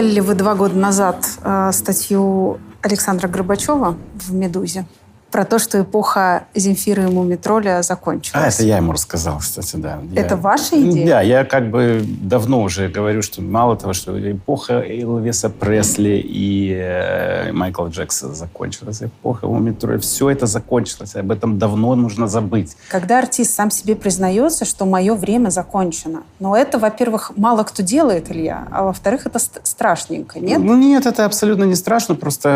[0.00, 4.86] читали ли вы два года назад э, статью Александра Горбачева в «Медузе»
[5.30, 8.42] про то, что эпоха Земфира и Мумитроля закончилась.
[8.44, 10.00] А, это я ему рассказал, кстати, да.
[10.14, 11.06] Это Я- ваша идея?
[11.06, 16.72] Да, я как бы давно уже говорю, что мало того, что эпоха Элвиса Пресли и
[16.76, 22.76] э, Майкла Джексона закончилась, эпоха Мумитроля, все это закончилось, об этом давно нужно забыть.
[22.88, 26.22] Когда артист сам себе признается, что мое время закончено.
[26.40, 30.58] Но это, во-первых, мало кто делает, Илья, а во-вторых, это ст- страшненько, нет?
[30.62, 32.48] Ну нет, это абсолютно не страшно, просто,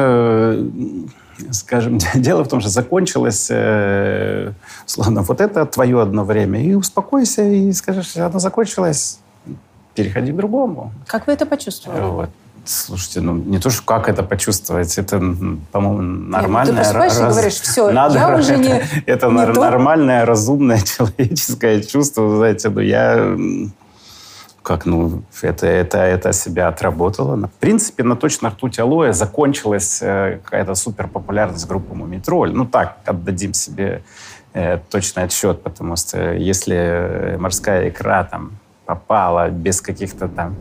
[0.58, 0.68] э,
[1.50, 4.52] скажем, дело в том, что закончилось, э,
[4.86, 9.18] условно, вот это твое одно время, и успокойся, и скажешь, оно закончилось,
[9.94, 10.92] переходи к другому.
[11.06, 12.00] Как вы это почувствовали?
[12.00, 12.30] Вот.
[12.66, 15.18] Слушайте, ну не то, что как это почувствовать, это,
[15.70, 16.76] по-моему, нормальное...
[16.76, 19.60] просыпаешься и раз- говоришь, «Всё, надо, я уже не- это, это не нар- то».
[19.60, 23.36] нормальное, разумное человеческое чувство, знаете, ну я...
[24.64, 27.36] Как, ну, это, это, это себя отработало.
[27.36, 32.50] В принципе, на точно ртуть алоэ закончилась э, какая-то суперпопулярность группы Мумитроль.
[32.50, 34.02] Ну так, отдадим себе
[34.54, 38.52] э, точный отсчет, потому что если э, морская икра там
[38.86, 40.56] попала без каких-то там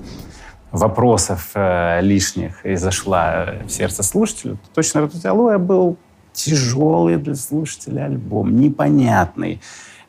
[0.73, 5.97] вопросов э, лишних и зашла в сердце слушателя, то точно ртуть алоэ был
[6.33, 9.61] тяжелый для слушателя альбом, непонятный.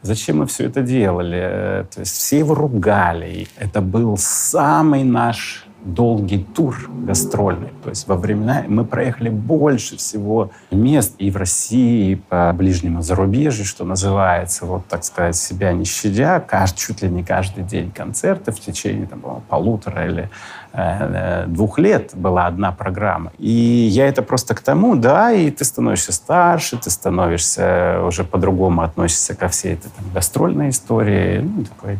[0.04, 1.40] Зачем мы все это делали?
[1.40, 3.48] Э, То есть все его ругали.
[3.56, 7.70] Это был самый наш долгий тур гастрольный.
[7.82, 13.02] То есть во времена мы проехали больше всего мест и в России, и по ближнему
[13.02, 17.90] зарубежью, что называется, вот так сказать, себя не щадя, кажд- чуть ли не каждый день
[17.90, 20.30] концерты в течение там, полутора или
[20.72, 23.32] э, э, двух лет была одна программа.
[23.38, 28.82] И я это просто к тому, да, и ты становишься старше, ты становишься уже по-другому
[28.82, 31.40] относишься ко всей этой там, гастрольной истории.
[31.40, 31.98] Ну, такой,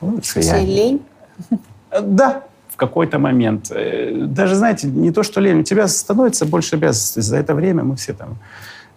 [0.00, 1.00] ну, я- лень?
[1.92, 2.42] Э, Да,
[2.80, 3.70] какой-то момент.
[3.70, 7.20] Э, Даже, знаете, не то, что лень, у тебя становится больше обязанностей.
[7.22, 8.38] За это время мы все там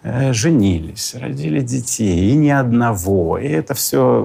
[0.02, 3.38] э, женились, родили детей, и ни одного.
[3.38, 4.22] И это все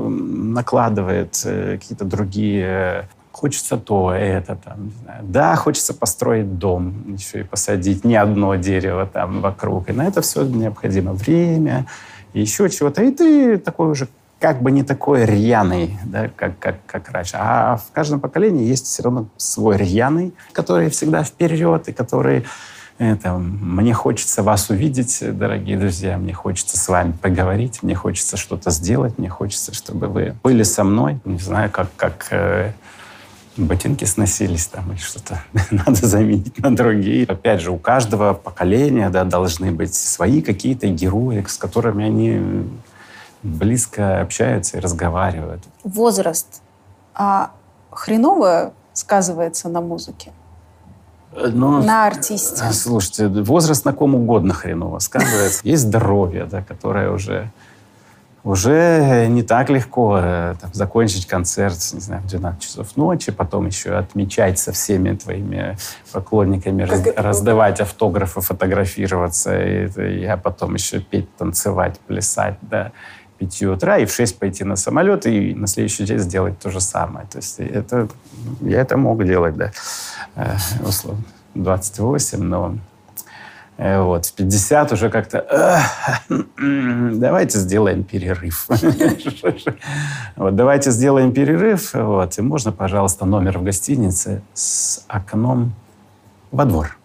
[0.56, 3.08] накладывает э, какие-то другие...
[3.32, 5.24] Хочется то, это там, не знаю.
[5.24, 9.90] Да, хочется построить дом, еще и посадить не одно дерево там вокруг.
[9.90, 11.86] И на это все необходимо время,
[12.34, 13.02] еще чего-то.
[13.04, 14.08] И ты такой уже
[14.40, 17.36] как бы не такой рьяный, да, как, как, как раньше.
[17.38, 22.46] А в каждом поколении есть все равно свой рьяный, который всегда вперед, и который
[23.00, 28.72] это, мне хочется вас увидеть, дорогие друзья, мне хочется с вами поговорить, мне хочется что-то
[28.72, 31.20] сделать, мне хочется, чтобы вы были со мной.
[31.24, 32.74] Не знаю, как, как э,
[33.56, 37.26] ботинки сносились там или что-то надо заменить на другие.
[37.26, 42.66] Опять же, у каждого поколения да, должны быть свои какие-то герои, с которыми они
[43.44, 45.64] близко общаются и разговаривают.
[45.84, 46.62] Возраст
[47.14, 47.52] а,
[47.92, 50.32] хреново сказывается на музыке?
[51.36, 52.64] Но, На артисте?
[52.66, 55.62] э, Слушайте, возраст на ком угодно хреново сказывается.
[55.64, 57.52] Есть здоровье, да, которое уже
[58.44, 63.68] уже не так легко э, там, закончить концерт, не знаю, в 12 часов ночи, потом
[63.68, 65.78] еще отмечать со всеми твоими
[66.14, 72.94] поклонниками, раз- раздавать автографы, фотографироваться, и, и- а потом еще петь, танцевать, плясать до
[73.40, 76.82] 5 утра, и в 6 пойти на самолет, и на следующий день сделать то же
[76.82, 77.26] самое.
[77.28, 78.08] То есть это,
[78.62, 79.72] я это мог делать, да,
[80.36, 80.56] э,
[80.86, 81.24] условно,
[81.56, 82.76] 28, но
[83.80, 86.22] Э, Вот, в 50 уже как-то «Эх,
[86.60, 88.68] давайте сделаем перерыв.
[90.36, 91.94] Вот, давайте сделаем перерыв.
[91.94, 95.74] Вот, и можно, пожалуйста, номер в гостинице с окном
[96.52, 96.99] во двор.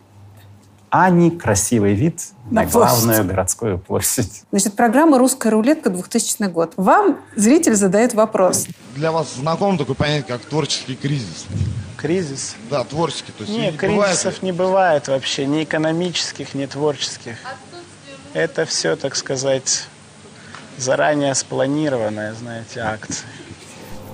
[0.97, 2.21] А не красивый вид
[2.53, 2.73] на, На площадь.
[3.03, 4.45] главную городскую площадь.
[4.53, 6.73] Значит, программа «Русская рулетка» 2000 год.
[6.77, 8.69] Вам зритель задает вопрос.
[8.95, 11.47] Для вас знаком такое понятие, как творческий кризис?
[11.97, 12.55] Кризис?
[12.71, 13.33] Да, творческий.
[13.33, 17.39] То есть Нет, и бывает- кризисов не бывает вообще, ни экономических, ни творческих.
[18.33, 19.89] Это все, так сказать,
[20.79, 23.27] заранее спланированная, знаете, акция.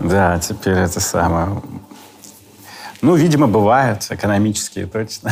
[0.00, 1.60] Да, теперь это самое.
[3.02, 5.30] Ну, видимо, бывают экономические, точно.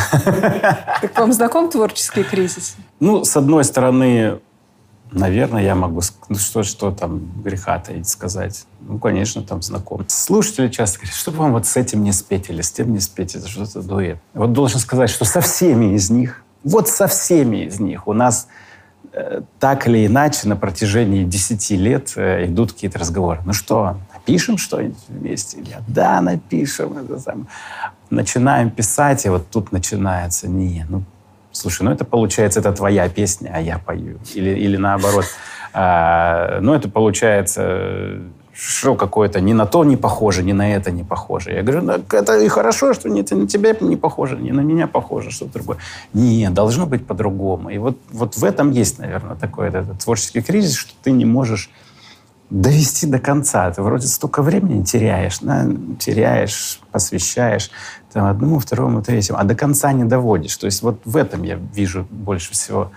[1.00, 2.76] Так вам знаком творческий кризис?
[3.00, 4.40] Ну, с одной стороны,
[5.10, 6.02] Наверное, я могу...
[6.28, 8.66] Ну, что, что там греха таить сказать?
[8.80, 10.04] Ну, конечно, там знаком.
[10.08, 13.34] Слушатели часто говорят, что вам вот с этим не спеть или с тем не спеть,
[13.34, 14.18] это что-то дуэт.
[14.34, 18.48] Вот должен сказать, что со всеми из них, вот со всеми из них у нас
[19.12, 23.40] э, так или иначе на протяжении 10 лет э, идут какие-то разговоры.
[23.46, 23.96] Ну что,
[24.28, 25.58] напишем что-нибудь вместе?
[25.58, 26.98] Или, да, напишем.
[26.98, 27.46] Это самое.
[28.10, 31.02] Начинаем писать, и вот тут начинается, не, ну
[31.52, 34.18] слушай, ну это получается, это твоя песня, а я пою.
[34.34, 35.24] Или, или наоборот.
[35.74, 38.22] А, ну это получается,
[38.54, 41.52] что какое-то ни на то не похоже, ни на это не похоже.
[41.52, 44.86] Я говорю, ну, это и хорошо, что не, на тебя не похоже, не на меня
[44.86, 45.76] похоже, что-то другое.
[46.14, 47.68] Не, должно быть по-другому.
[47.68, 51.70] И вот, вот в этом есть, наверное, такой этот творческий кризис, что ты не можешь
[52.50, 53.70] довести до конца.
[53.70, 55.66] Ты вроде столько времени теряешь, да,
[55.98, 57.70] теряешь, посвящаешь
[58.12, 60.56] там, одному, второму, третьему, а до конца не доводишь.
[60.56, 62.90] То есть вот в этом я вижу больше всего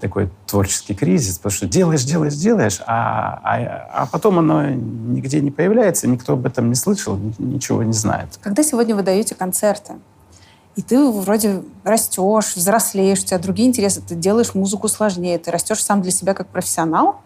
[0.00, 5.50] такой творческий кризис, потому что делаешь, делаешь, делаешь, а, а, а потом оно нигде не
[5.50, 8.38] появляется, никто об этом не слышал, ничего не знает.
[8.40, 9.94] Когда сегодня вы даете концерты,
[10.76, 15.82] и ты вроде растешь, взрослеешь, у тебя другие интересы, ты делаешь музыку сложнее, ты растешь
[15.82, 17.20] сам для себя как профессионал,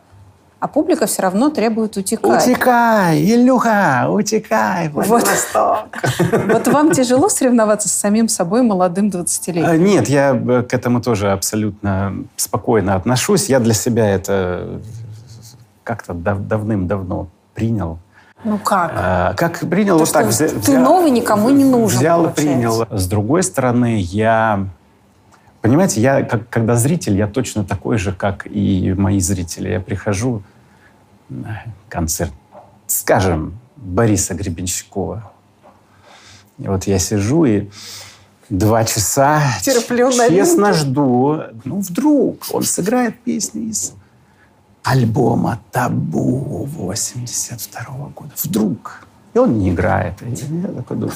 [0.62, 2.46] а публика все равно требует утекать.
[2.46, 5.08] Утекай, Илюха, утекай, вот.
[5.08, 9.68] вот вам тяжело соревноваться с самим собой молодым 20-летним?
[9.68, 13.48] А, нет, я э, к этому тоже абсолютно спокойно отношусь.
[13.48, 14.80] Я для себя это
[15.82, 17.98] как-то дав давным-давно принял.
[18.44, 18.92] Ну как?
[18.94, 20.26] А, как принял То, вот так.
[20.26, 21.98] Взял, ты новый никому не нужен.
[21.98, 22.86] Взял и принял.
[22.88, 24.68] С другой стороны, я
[25.62, 29.70] Понимаете, я, как, когда зритель, я точно такой же, как и мои зрители.
[29.70, 30.42] Я прихожу,
[31.88, 32.32] концерт,
[32.86, 35.32] скажем, Бориса Гребенщикова.
[36.58, 37.68] И вот я сижу и
[38.48, 40.78] два часа Терплю честно новинки.
[40.78, 41.42] жду.
[41.64, 43.92] Ну, вдруг он сыграет песни из
[44.82, 48.32] альбома «Табу» 82 -го года.
[48.44, 49.06] Вдруг.
[49.34, 50.20] И он не играет.
[50.22, 51.14] И я такой думаю,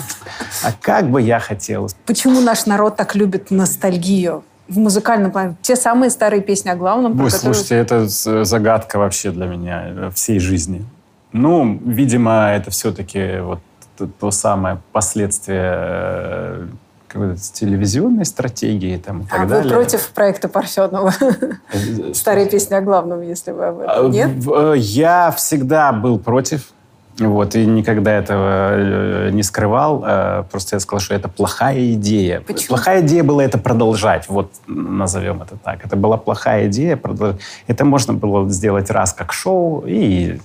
[0.62, 1.90] а как бы я хотел.
[2.06, 4.42] Почему наш народ так любит ностальгию?
[4.68, 5.56] В музыкальном плане.
[5.62, 7.12] Те самые старые песни о главном.
[7.12, 7.54] Ой, которые...
[7.54, 8.08] слушайте, это
[8.44, 10.84] загадка вообще для меня э, всей жизни.
[11.32, 13.60] Ну, видимо, это все-таки вот
[13.96, 16.66] то, то самое последствие э,
[17.52, 19.64] телевизионной стратегии там, и так а далее.
[19.64, 21.12] вы против проекта Парфенова?
[21.72, 24.06] Э, старые песни о главном, если вы об этом.
[24.06, 24.30] А, Нет?
[24.76, 26.72] Я всегда был против
[27.18, 30.04] вот, и никогда этого э, не скрывал.
[30.06, 32.40] Э, просто я сказал, что это плохая идея.
[32.40, 32.68] Почему?
[32.68, 34.28] Плохая идея была это продолжать.
[34.28, 35.84] Вот назовем это так.
[35.84, 37.00] Это была плохая идея.
[37.66, 40.38] Это можно было сделать раз как шоу и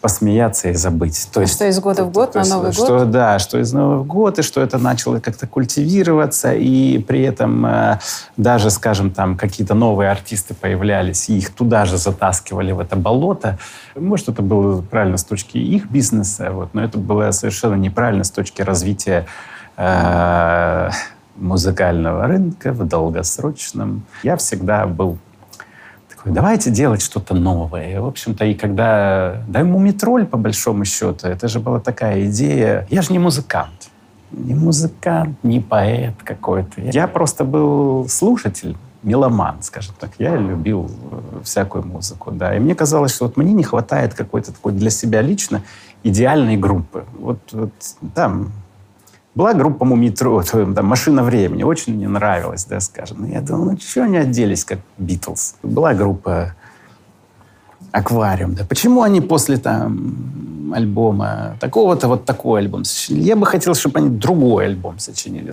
[0.00, 1.28] посмеяться и забыть.
[1.32, 3.10] То есть, что из года в год то, на Новый что, год?
[3.10, 7.98] Да, что из Нового года, что это начало как-то культивироваться, и при этом э,
[8.36, 13.58] даже, скажем, там какие-то новые артисты появлялись, и их туда же затаскивали в это болото.
[13.94, 18.30] Может, это было правильно с точки их бизнеса, вот, но это было совершенно неправильно с
[18.30, 19.26] точки развития
[19.76, 20.90] э,
[21.36, 24.02] музыкального рынка в долгосрочном.
[24.22, 25.18] Я всегда был
[26.18, 27.94] такой, давайте делать что-то новое.
[27.94, 29.42] И, в общем-то, и когда...
[29.48, 32.86] Да, мумитроль, по большому счету, это же была такая идея.
[32.90, 33.90] Я же не музыкант.
[34.30, 36.80] Не музыкант, не поэт какой-то.
[36.82, 40.10] Я просто был слушатель, меломан, скажем так.
[40.18, 42.54] Я любил э, всякую музыку, да.
[42.54, 45.62] И мне казалось, что вот мне не хватает какой-то такой для себя лично
[46.02, 47.04] идеальной группы.
[47.18, 47.72] Вот, вот
[48.14, 48.52] там
[49.34, 50.42] была группа Мумитро,
[50.74, 53.24] там, «Машина времени», очень мне нравилась, да, скажем.
[53.26, 55.56] Я думал, ну чего они оделись, как Битлз?
[55.62, 56.54] Была группа
[57.92, 58.64] «Аквариум», да.
[58.64, 63.24] Почему они после там альбома такого-то вот такой альбом сочинили?
[63.24, 65.52] Я бы хотел, чтобы они другой альбом сочинили.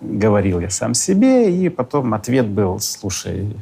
[0.00, 3.56] Говорил я сам себе, и потом ответ был, слушай,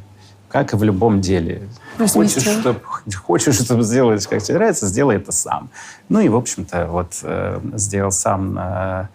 [0.49, 1.61] как и в любом деле.
[1.97, 2.79] Хочешь, чтобы,
[3.25, 5.69] хочешь, чтобы сделать, как тебе нравится, сделай это сам.
[6.09, 9.07] Ну и, в общем-то, вот э, сделал сам э,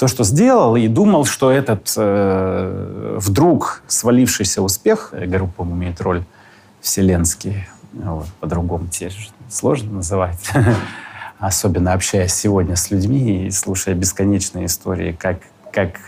[0.00, 6.24] то, что сделал, и думал, что этот э, вдруг свалившийся успех, э, группа имеет роль
[6.80, 9.14] вселенский, вот, по-другому теперь
[9.50, 10.50] сложно называть,
[11.38, 15.38] особенно общаясь сегодня с людьми и слушая бесконечные истории, как,
[15.70, 16.00] как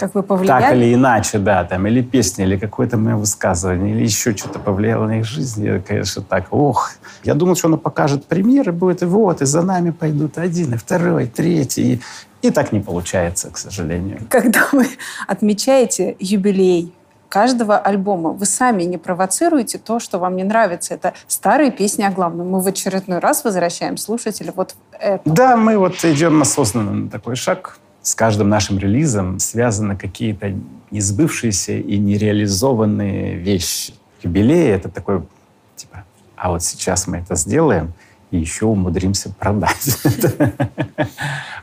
[0.00, 0.62] как вы повлияли?
[0.62, 5.06] Так или иначе, да, там, или песня, или какое-то мое высказывание, или еще что-то повлияло
[5.06, 5.64] на их жизнь.
[5.64, 6.92] Я, конечно, так, ох.
[7.22, 10.74] Я думал, что она покажет пример, и будет, и вот, и за нами пойдут один,
[10.74, 11.92] и второй, и третий.
[11.92, 14.20] И, и так не получается, к сожалению.
[14.30, 14.86] Когда вы
[15.28, 16.94] отмечаете юбилей
[17.28, 18.30] каждого альбома.
[18.30, 20.94] Вы сами не провоцируете то, что вам не нравится.
[20.94, 22.48] Это старые песни о главном.
[22.50, 25.22] Мы в очередной раз возвращаем слушателя вот это.
[25.24, 30.54] Да, мы вот идем осознанно на такой шаг с каждым нашим релизом связаны какие-то
[30.90, 33.94] несбывшиеся и нереализованные вещи.
[34.22, 35.22] Юбилей— это такой
[35.80, 36.04] Типа,
[36.36, 37.94] а вот сейчас мы это сделаем,
[38.30, 39.98] и еще умудримся продать.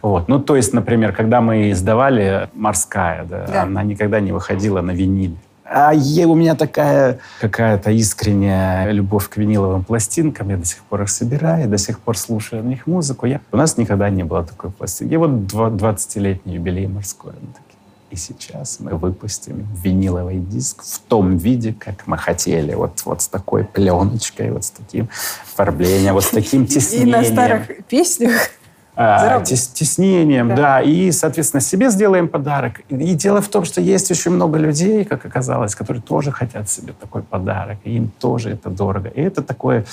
[0.04, 0.28] Вот.
[0.28, 3.26] Ну, то есть, например, когда мы издавали «Морская»,
[3.62, 5.36] она никогда не выходила на виниле.
[5.70, 10.50] А у меня такая какая-то искренняя любовь к виниловым пластинкам.
[10.50, 13.26] Я до сих пор их собираю, до сих пор слушаю на них музыку.
[13.26, 13.42] Я...
[13.52, 15.14] У нас никогда не было такой пластинки.
[15.14, 17.34] И вот два- 20-летний юбилей морской.
[18.10, 22.74] И сейчас мы выпустим виниловый диск в том виде, как мы хотели.
[22.74, 25.10] Вот, вот с такой пленочкой, вот с таким
[25.52, 27.10] оформлением, вот с таким И тиснением.
[27.10, 28.50] на старых песнях
[28.98, 29.50] Заработать.
[29.50, 30.56] тес- теснением, Да.
[30.56, 30.82] да.
[30.82, 32.82] И, соответственно, себе сделаем подарок.
[32.90, 36.94] И, дело в том, что есть очень много людей, как оказалось, которые тоже хотят себе
[37.00, 37.78] такой подарок.
[37.84, 39.10] И им тоже это дорого.
[39.10, 39.86] И это такое,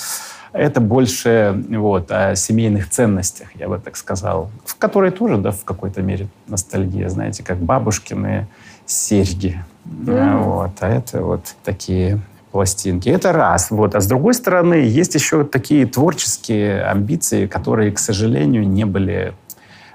[0.52, 5.64] это больше вот, о семейных ценностях, я бы так сказал, в которые тоже, да, в
[5.64, 8.46] какой-то мере ностальгия, знаете, как бабушкины
[8.86, 9.62] серьги.
[10.08, 10.70] А, Вот.
[10.80, 12.20] А это вот такие
[12.54, 13.08] пластинки.
[13.08, 13.72] Это раз.
[13.72, 13.96] Вот.
[13.96, 19.34] А с другой стороны, есть еще такие творческие амбиции, которые, к сожалению, не были...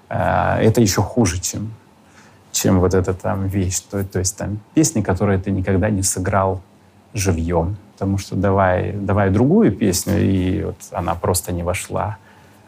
[0.10, 1.72] э, это еще хуже, чем,
[2.52, 3.80] чем вот эта там вещь.
[3.90, 6.62] То, то есть там песни, которые ты никогда не сыграл
[7.14, 7.78] живьем.
[7.94, 12.18] Потому что давай, давай другую песню, и вот она просто не вошла.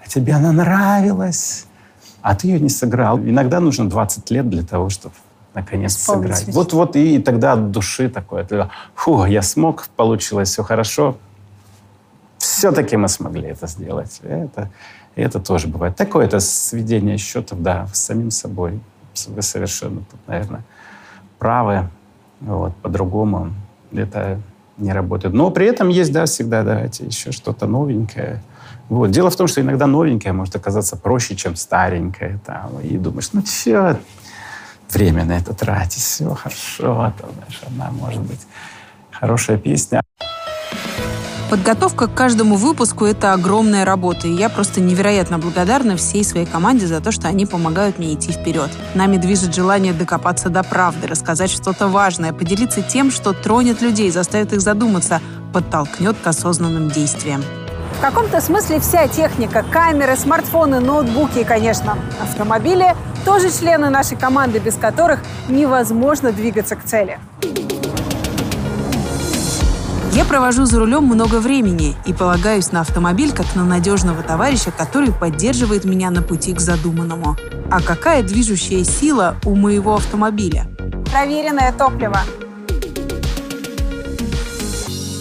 [0.01, 1.65] А тебе она нравилась,
[2.21, 3.19] а ты ее не сыграл.
[3.19, 5.15] Иногда нужно 20 лет для того, чтобы
[5.53, 6.45] наконец сыграть.
[6.47, 8.47] Вот, вот и тогда от души такое.
[8.95, 11.17] Фу, я смог, получилось все хорошо.
[12.37, 14.19] Все-таки мы смогли это сделать.
[14.23, 14.69] Это,
[15.15, 15.95] это тоже бывает.
[15.95, 18.79] Такое это сведение счетов, да, с самим собой.
[19.27, 20.63] Вы совершенно тут, наверное,
[21.37, 21.89] правы.
[22.39, 23.53] Вот, по-другому
[23.91, 24.39] это
[24.77, 25.33] не работает.
[25.33, 28.41] Но при этом есть, да, всегда давайте еще что-то новенькое.
[28.89, 29.11] Вот.
[29.11, 32.39] Дело в том, что иногда новенькое может оказаться проще, чем старенькое.
[32.45, 33.99] Там, и думаешь, ну все,
[34.93, 37.13] время на это тратить, все хорошо.
[37.19, 38.41] Там, знаешь, она может быть
[39.11, 40.01] хорошая песня.
[41.51, 46.87] Подготовка к каждому выпуску– это огромная работа, и я просто невероятно благодарна всей своей команде
[46.87, 48.69] за то, что они помогают мне идти вперед.
[48.95, 54.53] Нами движет желание докопаться до правды, рассказать что-то важное, поделиться тем, что тронет людей, заставит
[54.53, 55.19] их задуматься,
[55.51, 57.43] подтолкнет к осознанным действиям.
[57.97, 62.95] В каком-то смысле вся техника, камеры, смартфоны, ноутбуки и, конечно, автомобили–
[63.25, 67.19] тоже члены нашей команды, без которых невозможно двигаться к цели.
[70.13, 75.13] Я провожу за рулем много времени и полагаюсь на автомобиль как на надежного товарища, который
[75.13, 77.37] поддерживает меня на пути к задуманному.
[77.71, 80.67] А какая движущая сила у моего автомобиля?
[81.11, 82.19] Проверенное топливо.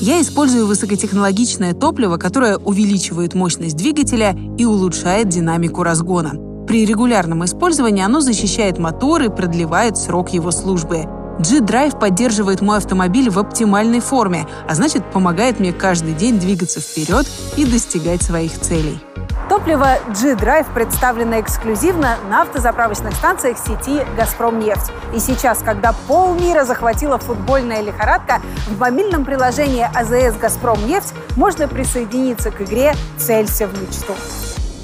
[0.01, 6.65] Я использую высокотехнологичное топливо, которое увеличивает мощность двигателя и улучшает динамику разгона.
[6.67, 11.05] При регулярном использовании оно защищает мотор и продлевает срок его службы.
[11.41, 17.27] G-Drive поддерживает мой автомобиль в оптимальной форме, а значит, помогает мне каждый день двигаться вперед
[17.57, 19.01] и достигать своих целей.
[19.49, 24.93] Топливо G-Drive представлено эксклюзивно на автозаправочных станциях сети «Газпромнефть».
[25.15, 32.61] И сейчас, когда полмира захватила футбольная лихорадка, в мобильном приложении АЗС «Газпромнефть» можно присоединиться к
[32.61, 34.15] игре «Целься в мечту».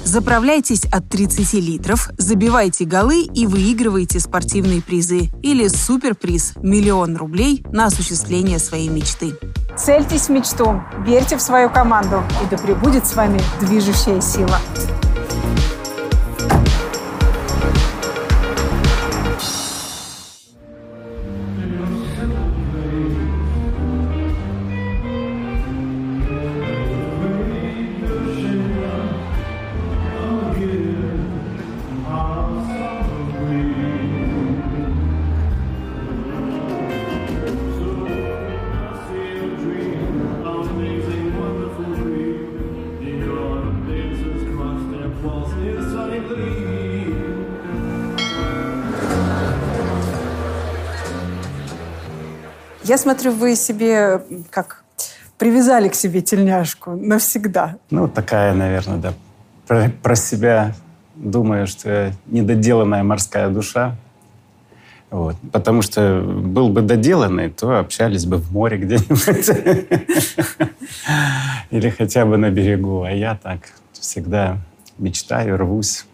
[0.07, 5.29] Заправляйтесь от 30 литров, забивайте голы и выигрывайте спортивные призы.
[5.43, 9.35] Или суперприз– миллион рублей на осуществление своей мечты.
[9.77, 14.57] Цельтесь в мечту, верьте в свою команду, и да пребудет с вами движущая сила.
[52.87, 54.85] Я смотрю, вы себе как
[55.37, 57.75] привязали к себе тельняшку навсегда.
[57.89, 59.13] Ну, такая, наверное, да.
[59.67, 60.73] Про, про себя
[61.15, 63.97] думаю, что я недоделанная морская душа.
[65.09, 65.35] Вот.
[65.51, 69.49] Потому что был бы доделанный, то общались бы в море где-нибудь.
[71.71, 73.03] Или хотя бы на берегу.
[73.03, 73.59] А я так
[73.91, 74.59] всегда
[74.97, 76.05] мечтаю, рвусь,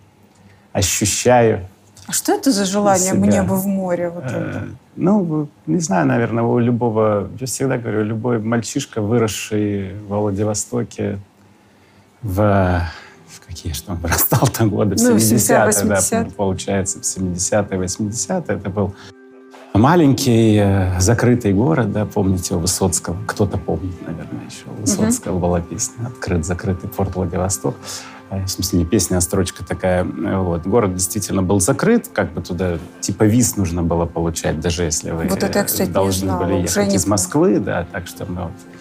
[0.71, 1.67] ощущаю.
[2.07, 3.19] А что это за желание Себя.
[3.19, 4.09] мне бы в море?
[4.09, 4.35] Вот это?
[4.35, 11.19] Э, Ну, не знаю, наверное, у любого, я всегда говорю, любой мальчишка, выросший в Владивостоке
[12.21, 12.81] в,
[13.27, 16.31] в какие же там вырастал там годы, в Ну, в 70-е, 70-е, да, 80-е.
[16.31, 18.93] получается, в 70-е, 80-е, это был
[19.73, 25.61] Маленький э, закрытый город, да, помните, у Высоцкого, кто-то помнит, наверное, еще, у Высоцкого была
[25.61, 27.75] песня «Открыт, закрытый порт Владивосток».
[28.33, 30.03] Э, В смысле, не песня, а строчка такая.
[30.03, 30.65] Э, Вот.
[30.65, 35.27] Город действительно был закрыт, как бы туда типа виз нужно было получать, даже если вы
[35.27, 37.07] Вот это я, кстати, не должны знала, были ехать не из.
[37.07, 38.72] Москвы, да, так что мы вот а,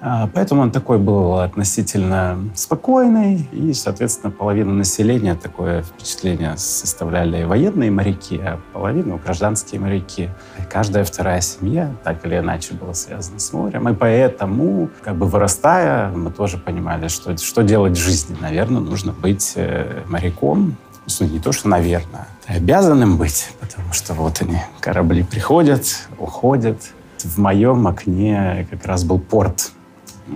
[0.00, 8.38] Поэтому он такой был относительно спокойный, и, соответственно, половину населения такое впечатление составляли военные моряки,
[8.38, 10.30] а половину гражданские моряки.
[10.58, 13.88] И каждая вторая семья так или иначе была связана с морем.
[13.88, 18.36] И поэтому, как бы вырастая, мы тоже понимали, что, что делать в жизни.
[18.40, 20.76] Наверное, нужно быть э, моряком.
[21.20, 26.82] Ну, не то, что наверное, а обязанным быть, потому что вот они, корабли приходят, уходят.
[27.24, 29.72] В моем окне как раз был порт.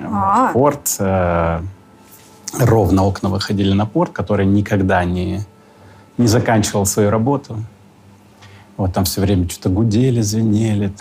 [0.04, 0.52] А.
[0.52, 0.96] Порт.
[0.98, 1.60] э,
[2.58, 5.40] ровно окна выходили на порт, который никогда не,
[6.18, 7.58] не заканчивал свою работу.
[8.76, 10.92] Вот там все время что-то гудели, звенели.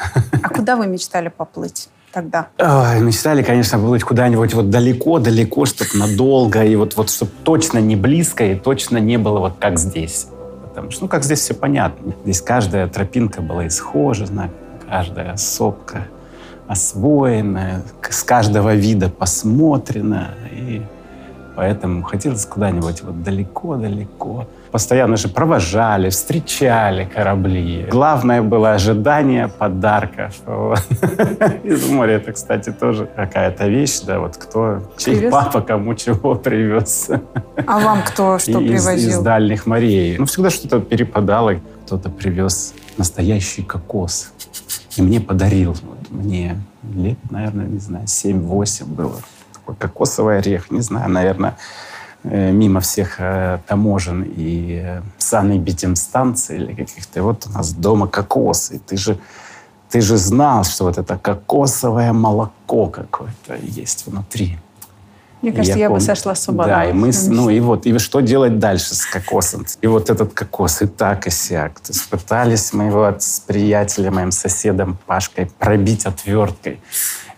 [0.43, 2.49] А куда вы мечтали поплыть тогда?
[2.59, 7.95] Ой, мечтали, конечно, плыть куда-нибудь вот далеко-далеко, чтобы надолго, и вот, вот чтобы точно не
[7.95, 10.27] близко, и точно не было вот как здесь.
[10.63, 12.13] Потому что, ну, как здесь все понятно.
[12.23, 14.49] Здесь каждая тропинка была исхожена,
[14.87, 16.07] каждая сопка
[16.71, 20.29] освоена, к- с каждого вида посмотрена.
[20.51, 20.81] И
[21.55, 24.47] поэтому хотелось куда-нибудь вот далеко-далеко.
[24.71, 27.85] Постоянно же провожали, встречали корабли.
[27.91, 30.33] Главное было ожидание подарков.
[31.65, 37.09] Из моря это, кстати, тоже какая-то вещь, да, вот кто, чей папа кому чего привез.
[37.67, 39.21] А вам кто что И из, привозил?
[39.23, 40.17] дальних морей.
[40.17, 41.55] Ну, всегда что-то перепадало.
[41.85, 44.31] Кто-то привез настоящий кокос.
[44.95, 45.75] И мне подарил.
[46.11, 46.61] Мне
[46.93, 49.15] лет, наверное, не знаю, 7-8 было.
[49.53, 50.69] Такой кокосовый орех.
[50.69, 51.57] Не знаю, наверное,
[52.23, 57.19] э, мимо всех э, таможен и э, санэпидемстанций или каких-то.
[57.19, 58.71] И вот у нас дома кокос.
[58.71, 59.17] И ты же,
[59.89, 64.57] ты же знал, что вот это кокосовое молоко какое-то есть внутри.
[65.41, 66.65] Мне кажется, я, бы помню- сошла с ума.
[66.65, 69.65] Да, и мы, ну и вот, и что делать дальше с кокосом?
[69.81, 71.79] И вот этот кокос, и так, и сяк.
[71.79, 76.79] То есть пытались мы его от- с приятелем, моим соседом Пашкой пробить отверткой.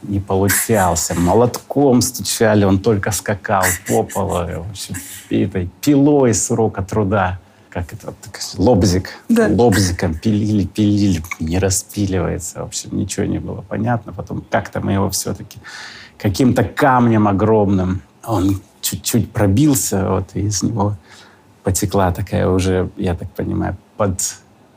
[0.01, 1.15] Не получался.
[1.15, 4.63] Молотком стучали, он только скакал по полу.
[4.63, 4.95] В общем,
[5.29, 7.39] этой пилой с урока труда.
[7.69, 8.13] Как это?
[8.57, 9.09] Лобзик.
[9.29, 9.47] Да.
[9.47, 11.23] Лобзиком пилили, пилили.
[11.39, 12.59] Не распиливается.
[12.59, 14.11] В общем, ничего не было понятно.
[14.13, 15.57] Потом как-то мы его все-таки
[16.23, 18.01] каким-то камнем огромным.
[18.25, 20.95] Он чуть-чуть пробился, вот, и из него
[21.63, 24.19] потекла такая уже, я так понимаю, под,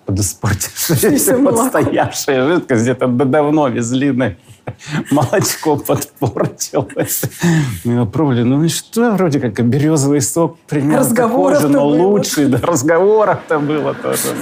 [0.06, 1.70] подиспортившаяся, молоко.
[1.70, 2.82] подстоявшая жидкость.
[2.82, 4.34] Где-то да- давно везли на
[5.12, 7.22] молочко подпортилось.
[7.84, 8.42] Мы его пробовали.
[8.42, 12.48] Ну что, вроде как березовый сок примерно Разговоров-то такой же, но лучше.
[12.48, 14.34] Да, разговоров-то было тоже.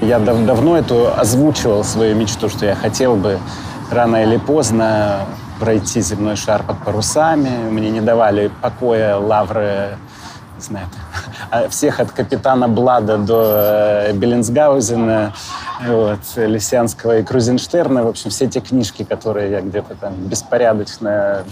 [0.00, 3.38] Я дав- давно эту озвучивал свою мечту, что я хотел бы
[3.90, 5.26] рано или поздно
[5.58, 7.50] пройти земной шар под парусами.
[7.70, 9.98] Мне не давали покоя лавры,
[10.56, 10.86] не знаю,
[11.50, 15.34] а всех от капитана Блада до э, Беллинсгаузена,
[15.86, 18.02] вот, Лисянского и Крузенштерна.
[18.02, 21.44] В общем, все те книжки, которые я где-то там беспорядочно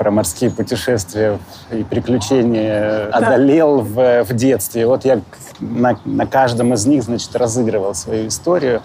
[0.00, 1.38] про морские путешествия
[1.70, 4.86] и приключения одолел в, в детстве.
[4.86, 5.20] Вот я
[5.60, 8.80] на, на каждом из них, значит, разыгрывал свою историю.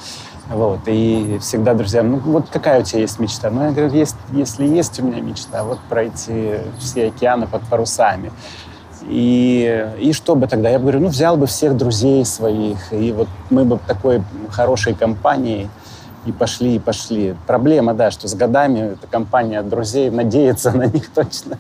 [0.49, 3.49] Вот, и всегда друзьям, ну вот какая у тебя есть мечта?
[3.49, 8.34] Ну, я говорю, есть, если есть у меня мечта, вот пройти все океаны под парусами.
[9.04, 10.69] И, и что бы тогда?
[10.69, 15.69] Я говорю, ну, взял бы всех друзей своих, и вот мы бы такой хорошей компанией
[16.25, 17.35] и пошли, и пошли.
[17.45, 21.57] Проблема, да, что с годами эта компания друзей надеяться на них точно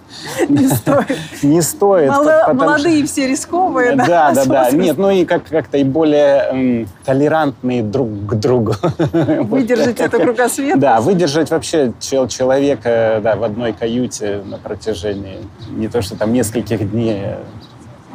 [0.49, 1.17] Не стоит.
[1.43, 2.09] не стоит.
[2.53, 3.95] Молодые все рисковые.
[3.95, 4.41] да, да, да.
[4.63, 4.73] Возраст.
[4.73, 8.73] Нет, ну и как- как-то и более толерантные друг к другу.
[9.43, 10.79] Выдержать эту кругосветку.
[10.79, 15.37] Да, выдержать вообще чел- человека да, в одной каюте на протяжении
[15.69, 17.35] не то, что там нескольких дней,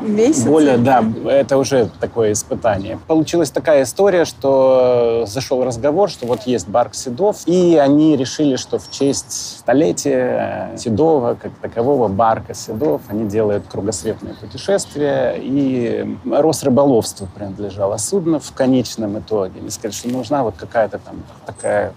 [0.00, 0.44] а Месяц.
[0.44, 2.98] более, да, это уже такое испытание.
[3.06, 8.78] Получилась такая история, что зашел разговор, что вот есть Барк Седов, и они решили, что
[8.78, 17.96] в честь столетия Седова, как такового Барка Седов, они делают кругосветное путешествие, и Росрыболовству принадлежало
[17.96, 19.60] судно в конечном итоге.
[19.60, 21.92] Они сказали, что нужна вот какая-то там такая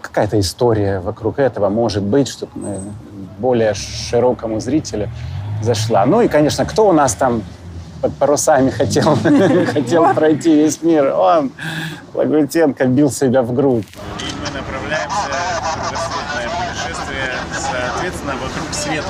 [0.00, 2.80] какая-то история вокруг этого, может быть, чтобы мы
[3.38, 5.10] более широкому зрителю
[5.62, 6.06] зашла.
[6.06, 7.42] Ну и, конечно, кто у нас там
[8.00, 9.16] под парусами хотел,
[9.72, 11.12] хотел пройти весь мир?
[11.14, 11.52] Он,
[12.14, 13.86] Лагутенко, бил себя в грудь.
[14.18, 15.16] И мы направляемся
[15.60, 19.06] в кругосветное путешествие, соответственно, вокруг света.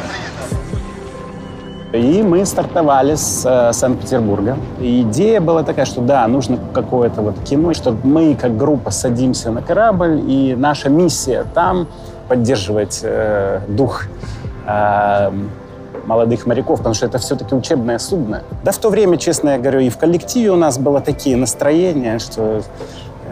[1.92, 4.56] И мы стартовали с э, Санкт-Петербурга.
[4.78, 9.50] И идея была такая, что да, нужно какое-то вот кино, чтобы мы как группа садимся
[9.50, 11.88] на корабль, и наша миссия там
[12.28, 14.04] поддерживать э, дух
[14.68, 15.32] э,
[16.06, 18.42] молодых моряков, потому что это все-таки учебное судно.
[18.64, 22.18] Да в то время, честно я говорю, и в коллективе у нас было такие настроения,
[22.18, 22.62] что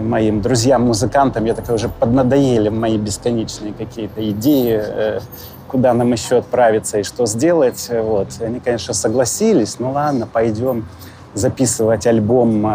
[0.01, 5.21] моим друзьям-музыкантам, я такой уже поднадоели мои бесконечные какие-то идеи, э,
[5.67, 7.89] куда нам еще отправиться и что сделать.
[7.91, 8.29] Вот.
[8.41, 9.79] Они, конечно, согласились.
[9.79, 10.87] Ну ладно, пойдем
[11.35, 12.67] записывать альбом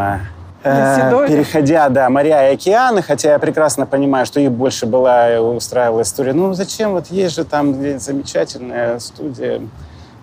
[0.63, 5.39] э, переходя, да, моря и океаны, хотя я прекрасно понимаю, что их больше была э,
[5.39, 6.33] устраивала история.
[6.33, 9.61] Ну зачем, вот есть же там замечательная студия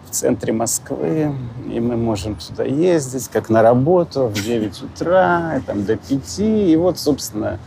[0.08, 1.32] в центре Москвы,
[1.70, 6.38] и мы можем туда ездить, как на работу, в 9 утра, и там до 5,
[6.40, 7.58] и вот, собственно,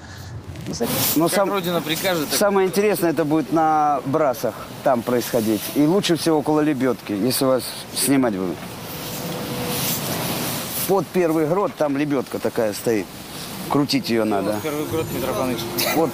[1.16, 5.62] Но Как сам- Родина прикажет, так самое интересное это будет на брасах там происходить.
[5.76, 7.64] И лучше всего около лебедки, если вас
[7.96, 8.56] снимать будут.
[10.88, 13.06] Под первый грот там лебедка такая стоит.
[13.70, 14.56] Крутить ее надо.
[14.62, 15.60] первый год Митрофанович.
[15.96, 16.10] Вот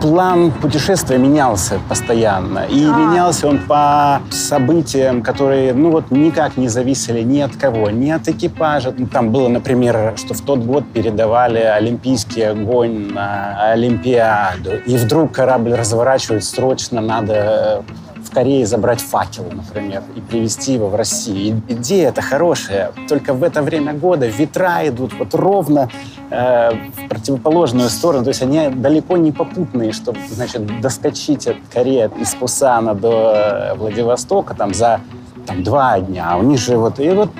[0.00, 2.60] план путешествия менялся постоянно.
[2.68, 8.10] И менялся он по событиям, которые, ну вот, никак не зависели ни от кого, ни
[8.10, 8.94] от экипажа.
[8.96, 14.76] Ну, Там было, например, что в тот год передавали олимпийский огонь на Олимпиаду.
[14.86, 20.94] И вдруг корабль разворачивает, срочно надо э, Корее забрать факелы, например, и привезти его в
[20.94, 21.62] Россию.
[21.68, 25.88] И идея-то хорошая, только в это время года ветра идут вот ровно
[26.30, 32.10] э, в противоположную сторону, то есть они далеко не попутные, чтобы, значит, доскочить от Кореи
[32.20, 35.00] из Пусана до э, Владивостока там за
[35.46, 37.00] там, два дня, у них же вот...
[37.00, 37.30] И вот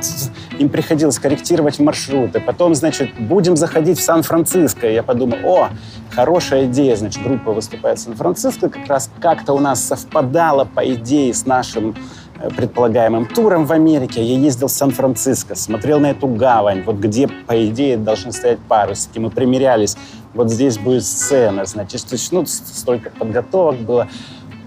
[0.58, 2.40] им приходилось корректировать маршруты.
[2.40, 4.90] Потом, значит, будем заходить в Сан-Франциско.
[4.90, 5.68] Я подумал, о,
[6.10, 6.96] хорошая идея.
[6.96, 8.68] Значит, группа выступает в Сан-Франциско.
[8.68, 11.94] Как раз как-то у нас совпадало, по идее, с нашим
[12.38, 14.22] э, предполагаемым туром в Америке.
[14.22, 19.18] Я ездил в Сан-Франциско, смотрел на эту гавань, вот где, по идее, должны стоять парусики.
[19.18, 19.96] Мы примерялись,
[20.34, 24.08] вот здесь будет сцена, значит, ну, столько подготовок было.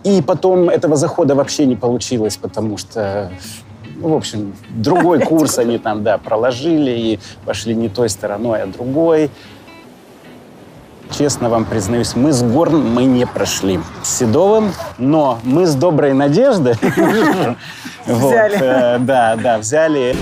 [0.04, 3.32] И потом этого захода вообще не получилось, потому что,
[3.98, 8.68] ну, в общем, другой курс они там, да, проложили и пошли не той стороной, а
[8.68, 9.32] другой.
[11.18, 16.14] Честно вам признаюсь, мы с Горн мы не прошли с Седовым, но мы с Доброй
[16.14, 16.74] Надеждой
[18.08, 18.58] Взяли.
[18.60, 20.16] э, Да, да, взяли.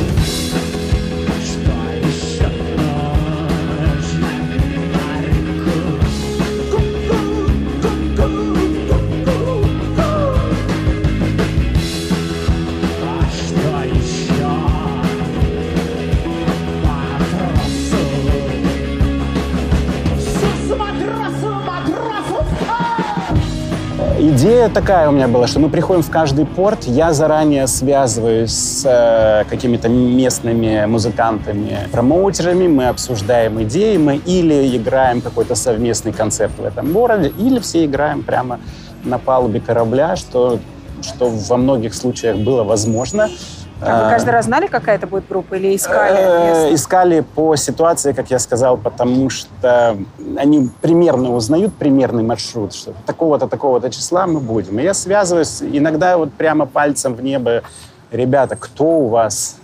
[24.62, 28.84] Идея такая у меня была, что мы приходим в каждый порт, я заранее связываюсь с
[28.86, 36.63] э, какими-то местными музыкантами, промоутерами, мы обсуждаем идеи, мы или играем какой-то совместный концерт в
[36.63, 38.60] этом городе, или все играем прямо
[39.04, 40.60] на палубе корабля, что,
[41.02, 43.32] что во многих случаях было возможно.
[43.82, 46.70] А вы каждый раз знали, какая это будет группа, или искали?
[46.70, 46.74] Э?
[46.74, 49.98] Искали по ситуации, как я сказал, потому что
[50.38, 54.80] они примерно узнают примерный маршрут, что такого-то, такого-то числа мы будем.
[54.80, 57.63] И я связываюсь иногда вот прямо пальцем в небо.
[58.12, 59.58] Ребята, кто у вас?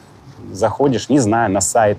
[0.52, 1.98] Заходишь, не знаю, на сайт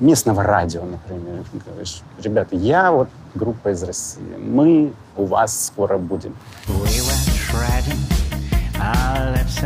[0.00, 1.44] местного радио, например.
[1.66, 4.36] Говоришь, ребята, я вот группа из России.
[4.38, 6.36] Мы у вас скоро будем.
[6.66, 7.26] We went
[8.78, 9.56] our lips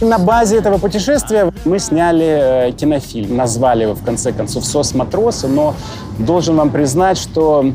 [0.00, 3.36] На базе этого путешествия мы сняли э, кинофильм.
[3.36, 5.74] Назвали его, в конце концов, «СОС матросы», но
[6.18, 7.72] должен вам признать, что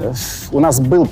[0.00, 0.12] э,
[0.52, 1.08] у нас был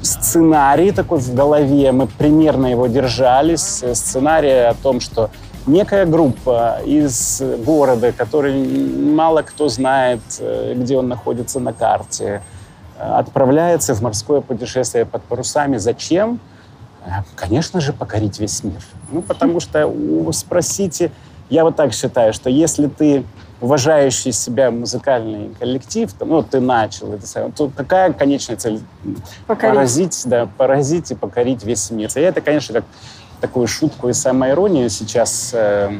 [0.00, 3.82] сценарий такой в голове, мы примерно его держались.
[3.82, 5.30] Э, Сценарий о том, что
[5.66, 10.20] некая группа из города, который мало кто знает,
[10.76, 12.42] где он находится на карте,
[12.98, 15.78] отправляется в морское путешествие под парусами.
[15.78, 16.38] Зачем?
[17.04, 18.80] Э, Конечно же, покорить весь мир.
[19.10, 19.92] Ну, потому что
[20.32, 21.10] спросите,
[21.50, 23.24] я вот так считаю, что если ты
[23.60, 28.80] уважающий себя музыкальный коллектив, там, ну, ты начал это самое, то какая конечная цель?
[29.46, 29.74] Покорить.
[29.74, 32.10] Поразить, да, поразить и покорить весь мир.
[32.14, 32.84] И это, конечно, как
[33.40, 35.92] такую шутку и самоиронию сейчас, э,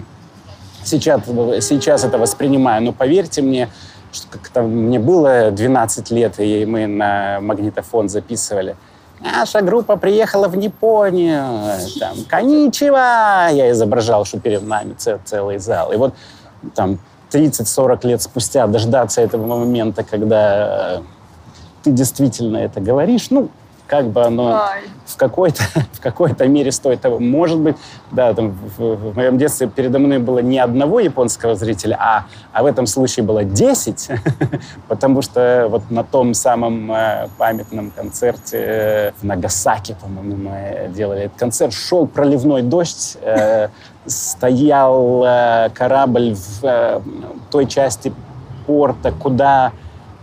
[0.85, 2.83] сейчас, сейчас это воспринимаю.
[2.83, 3.69] Но поверьте мне,
[4.13, 8.77] что как там мне было 12 лет, и мы на магнитофон записывали.
[9.25, 11.79] Наша группа приехала в Японию.
[11.99, 13.49] Там, коничева!
[13.51, 15.93] Я изображал, что перед нами целый зал.
[15.93, 16.15] И вот
[16.75, 16.99] там
[17.33, 21.03] 30-40 лет спустя дождаться этого момента, когда э,
[21.83, 23.49] ты действительно это говоришь, ну,
[23.95, 24.61] как бы оно
[25.07, 27.21] в какой-то, в какой-то мере стоит того.
[27.21, 27.77] Может быть,
[28.11, 32.65] да, там, в, в моем детстве передо мной было не одного японского зрителя, а, а
[32.65, 34.11] в этом случае было 10,
[34.89, 41.25] потому что вот на том самом э, памятном концерте э, в Нагасаки, по-моему, мы делали
[41.27, 43.69] этот концерт, шел проливной дождь, э,
[44.07, 47.01] стоял э, корабль в э,
[47.53, 48.13] той части
[48.67, 49.73] порта, куда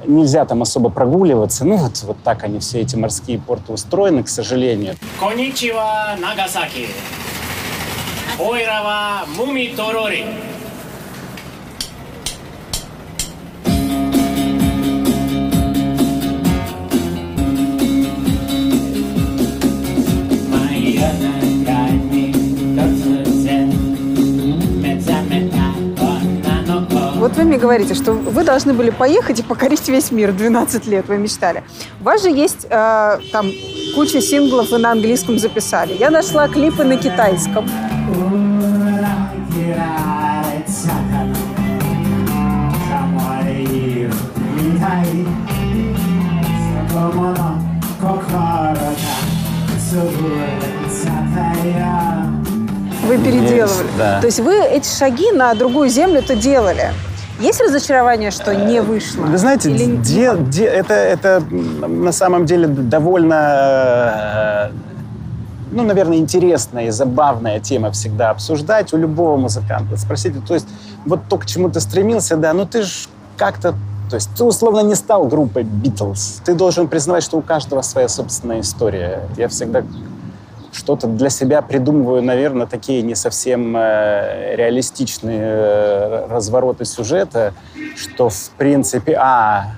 [0.05, 1.65] нельзя там особо прогуливаться.
[1.65, 4.95] Ну, вот, вот так они, все эти морские порты устроены, к сожалению.
[5.19, 6.87] Коничева, Нагасаки.
[8.39, 10.25] Ойрава, Муми Торори.
[27.21, 30.31] Вот вы мне говорите, что вы должны были поехать и покорить весь мир.
[30.31, 31.63] 12 лет вы мечтали.
[31.99, 33.51] У вас же есть э, там
[33.93, 35.93] куча синглов, вы на английском записали.
[35.93, 37.69] Я нашла клипы на китайском.
[53.05, 53.59] Вы переделывали.
[53.59, 54.19] Есть, да.
[54.21, 56.89] То есть вы эти шаги на другую землю-то делали.
[57.41, 59.23] Есть разочарование, что не вышло?
[59.23, 64.71] Вы знаете, Или- де- де- это, это на самом деле довольно, э,
[65.71, 69.97] ну, наверное, интересная и забавная тема всегда обсуждать у любого музыканта.
[69.97, 70.67] Спросите, то есть
[71.05, 73.73] вот то, к чему ты стремился, да, ну ты ж как-то,
[74.09, 76.41] то есть ты условно не стал группой Битлз.
[76.45, 79.23] Ты должен признавать, что у каждого своя собственная история.
[79.37, 79.83] Я всегда
[80.71, 87.53] что-то для себя придумываю, наверное, такие не совсем э, реалистичные э, развороты сюжета,
[87.95, 89.75] что, в принципе, а,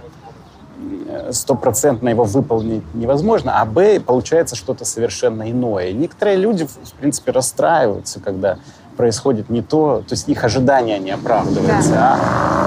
[1.31, 5.91] стопроцентно его выполнить невозможно, а б, получается что-то совершенно иное.
[5.91, 8.57] Некоторые люди, в принципе, расстраиваются, когда
[8.95, 12.17] происходит не то, то есть их ожидания не оправдываются, а,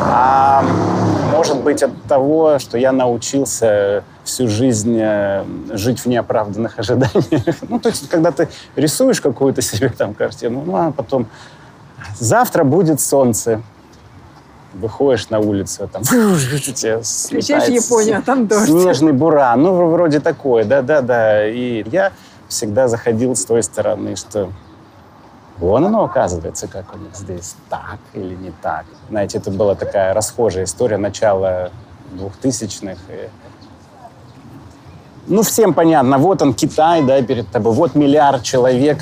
[0.08, 0.64] а
[1.32, 7.56] может быть от того, что я научился всю жизнь э, жить в неоправданных ожиданиях.
[7.68, 11.26] Ну, то есть, когда ты рисуешь какую-то себе там картину, ну, а потом
[12.18, 13.62] завтра будет солнце,
[14.74, 16.04] выходишь на улицу, а там
[17.04, 18.66] слетает Японию, а там дождь.
[18.66, 21.48] Снежный буран, ну, вроде такое, да-да-да.
[21.48, 22.12] И я
[22.48, 24.50] всегда заходил с той стороны, что
[25.58, 27.56] Вон оно, оказывается, как у них здесь.
[27.70, 28.84] Так или не так.
[29.08, 31.70] Знаете, это была такая расхожая история начала
[32.12, 33.00] 2000-х.
[33.08, 33.28] И...
[35.28, 36.18] Ну, всем понятно.
[36.18, 37.72] Вот он, Китай, да, перед тобой.
[37.72, 38.98] Вот миллиард человек.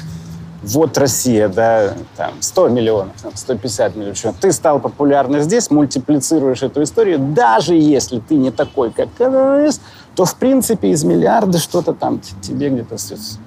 [0.63, 4.37] Вот Россия, да, там 100 миллионов, там, 150 миллионов.
[4.41, 7.19] Ты стал популярным здесь, мультиплицируешь эту историю.
[7.19, 9.83] Даже если ты не такой, как КНС,
[10.15, 12.97] то, в принципе, из миллиарда что-то там тебе где-то...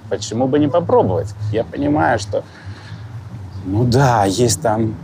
[0.09, 1.29] Почему бы не попробовать?
[1.51, 2.43] Я понимаю, что
[3.65, 4.95] ну да, есть там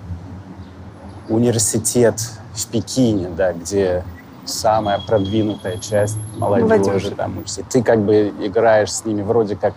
[1.29, 2.15] университет
[2.53, 4.03] в Пекине, да, где
[4.45, 7.11] самая продвинутая часть молодежи, Молодежи.
[7.11, 7.63] там учится.
[7.69, 9.73] Ты как бы играешь с ними вроде как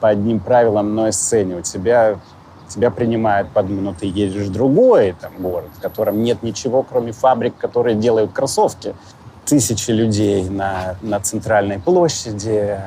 [0.00, 1.56] по одним правилам, но и сцене.
[1.56, 2.18] У тебя
[2.72, 7.12] тебя принимают под но ты едешь в другой там, город, в котором нет ничего, кроме
[7.12, 8.94] фабрик, которые делают кроссовки.
[9.44, 12.78] Тысячи людей на, на центральной площади.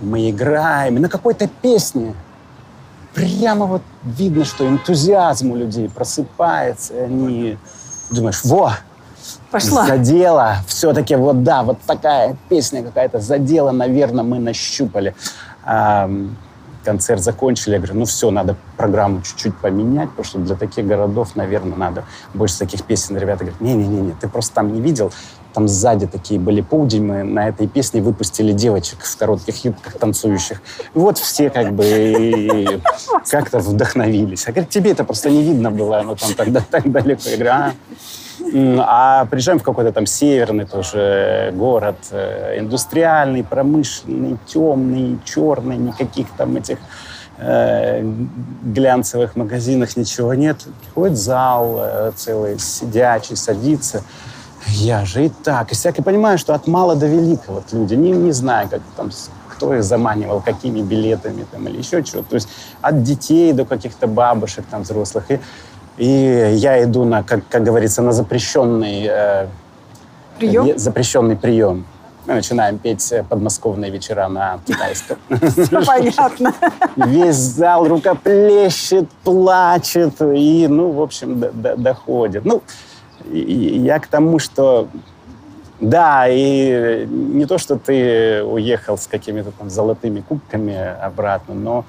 [0.00, 0.96] Мы играем.
[0.96, 2.14] На какой-то песне
[3.14, 7.58] прямо вот видно, что энтузиазм у людей просыпается, и они
[8.10, 8.74] думаешь, во,
[9.50, 9.86] Пошла.
[9.86, 10.56] задела.
[10.66, 15.14] Все-таки вот да, вот такая песня какая-то задела, наверное, мы нащупали.
[15.64, 16.36] А, м,
[16.84, 21.36] концерт закончили, я говорю, ну все, надо программу чуть-чуть поменять, потому что для таких городов,
[21.36, 23.16] наверное, надо больше таких песен.
[23.18, 25.12] Ребята говорят, не-не-не, ты просто там не видел,
[25.52, 30.62] там сзади такие были подиумы, на этой песне выпустили девочек в коротких юбках танцующих.
[30.94, 32.80] И вот все как бы
[33.28, 34.46] как-то вдохновились.
[34.46, 37.28] А говорит, тебе это просто не видно было, оно там тогда так далеко.
[37.28, 37.72] Я говорю, а,
[38.86, 46.56] А приезжаем в какой-то там северный тоже город, э, индустриальный, промышленный, темный, черный, никаких там
[46.56, 46.78] этих
[47.38, 48.02] э,
[48.62, 50.58] глянцевых магазинах ничего нет.
[50.80, 54.02] Приходит зал э, целый, сидячий, садится.
[54.68, 57.94] Я же и так, и всяк, и понимаю, что от мала до велика вот люди,
[57.94, 59.10] не, не знаю, как там,
[59.48, 62.22] кто их заманивал, какими билетами там или еще чего.
[62.22, 62.48] То есть
[62.80, 65.24] от детей до каких-то бабушек там взрослых.
[65.30, 65.40] И,
[65.98, 69.46] и я иду на, как, как говорится, на запрещенный э,
[70.38, 70.64] Прием?
[70.66, 71.84] е- запрещенный прием.
[72.26, 75.16] Мы начинаем петь э, подмосковные вечера на китайском.
[75.86, 76.54] Понятно.
[76.96, 82.44] Весь зал рукоплещет, плачет и, ну, в общем, до- до- доходит.
[82.44, 82.62] Ну,
[83.28, 84.88] я к тому, что
[85.80, 91.84] да, и не то, что ты уехал с какими-то там золотыми кубками обратно, но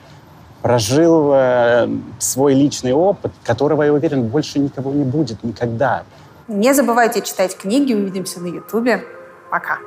[0.61, 1.89] прожил э,
[2.19, 6.03] свой личный опыт, которого, я уверен, больше никого не будет никогда.
[6.47, 7.93] Не забывайте читать книги.
[7.93, 9.03] Увидимся на Ютубе.
[9.49, 9.79] Пока.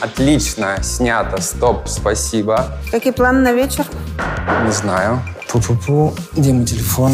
[0.00, 2.66] Отлично, снято, стоп, спасибо.
[2.90, 3.84] Какие планы на вечер?
[4.64, 5.20] Не знаю.
[5.52, 7.12] Пу-пу-пу, где мой телефон?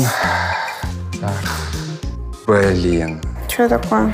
[1.21, 1.86] Так.
[2.47, 3.21] Блин.
[3.49, 4.13] Что такое?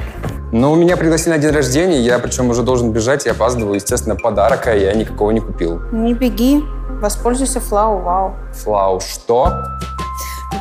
[0.52, 3.74] Ну, меня пригласили на день рождения, я причем уже должен бежать, я опаздываю.
[3.74, 5.80] Естественно, подарка я никакого не купил.
[5.92, 6.62] Не беги.
[7.00, 8.34] Воспользуйся флау вау.
[8.52, 9.64] Флау, что?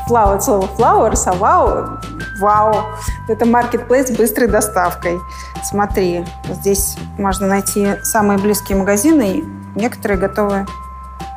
[0.08, 2.00] Флау от слова flowers, а вау
[2.40, 2.76] вау.
[3.28, 5.20] Это маркетплейс с быстрой доставкой.
[5.64, 9.38] Смотри, здесь можно найти самые близкие магазины.
[9.38, 9.44] и
[9.76, 10.66] Некоторые готовы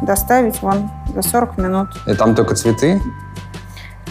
[0.02, 1.88] доставить вон за 40 минут.
[2.06, 3.00] И там только цветы?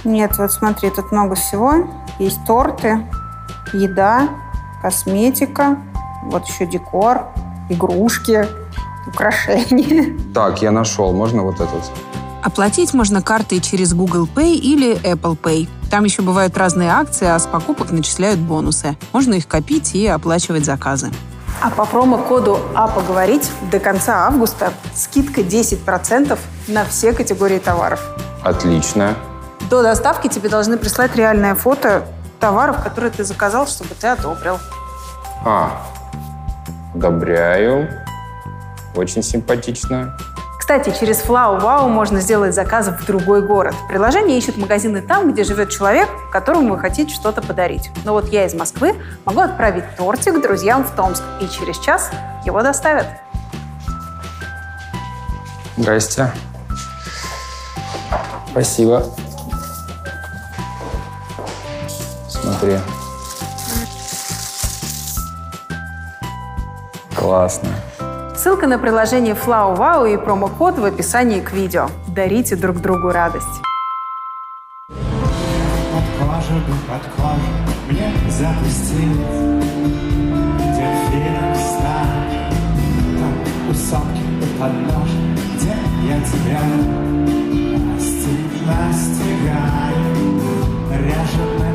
[0.03, 1.87] Нет, вот смотри, тут много всего.
[2.19, 3.05] Есть торты,
[3.71, 4.29] еда,
[4.81, 5.77] косметика,
[6.25, 7.27] вот еще декор,
[7.69, 8.47] игрушки,
[9.07, 10.17] украшения.
[10.33, 11.13] Так, я нашел.
[11.13, 11.83] Можно вот этот?
[12.43, 15.69] Оплатить можно картой через Google Pay или Apple Pay.
[15.89, 18.97] Там еще бывают разные акции, а с покупок начисляют бонусы.
[19.13, 21.09] Можно их копить и оплачивать заказы.
[21.61, 26.37] А по промокоду «А поговорить» до конца августа скидка 10%
[26.67, 28.01] на все категории товаров.
[28.43, 29.15] Отлично.
[29.73, 32.05] До доставки тебе должны прислать реальное фото
[32.39, 34.59] товаров, которые ты заказал, чтобы ты одобрил.
[35.43, 35.81] А,
[36.93, 37.89] одобряю.
[38.95, 40.15] Очень симпатично.
[40.59, 43.73] Кстати, через Флау Вау можно сделать заказ в другой город.
[43.89, 47.89] Приложение ищет магазины там, где живет человек, которому вы хотите что-то подарить.
[48.05, 48.93] Но вот я из Москвы
[49.25, 52.11] могу отправить тортик друзьям в Томск, и через час
[52.45, 53.07] его доставят.
[55.77, 56.31] Здрасте.
[58.51, 59.03] Спасибо.
[62.43, 62.77] Смотри.
[67.15, 67.69] Классно.
[68.35, 71.87] Ссылка на приложение Флау Вау и промокод в описании к видео.
[72.09, 73.61] Дарите друг другу радость.
[76.19, 76.59] Кожу
[77.15, 79.17] кожу мне запустить
[80.75, 82.53] Дельфином стать
[83.17, 83.33] Там
[83.69, 85.75] у сопки у подножья Где
[86.09, 86.61] я тебя
[87.95, 90.11] настиг, настигаю
[90.91, 91.72] Режет на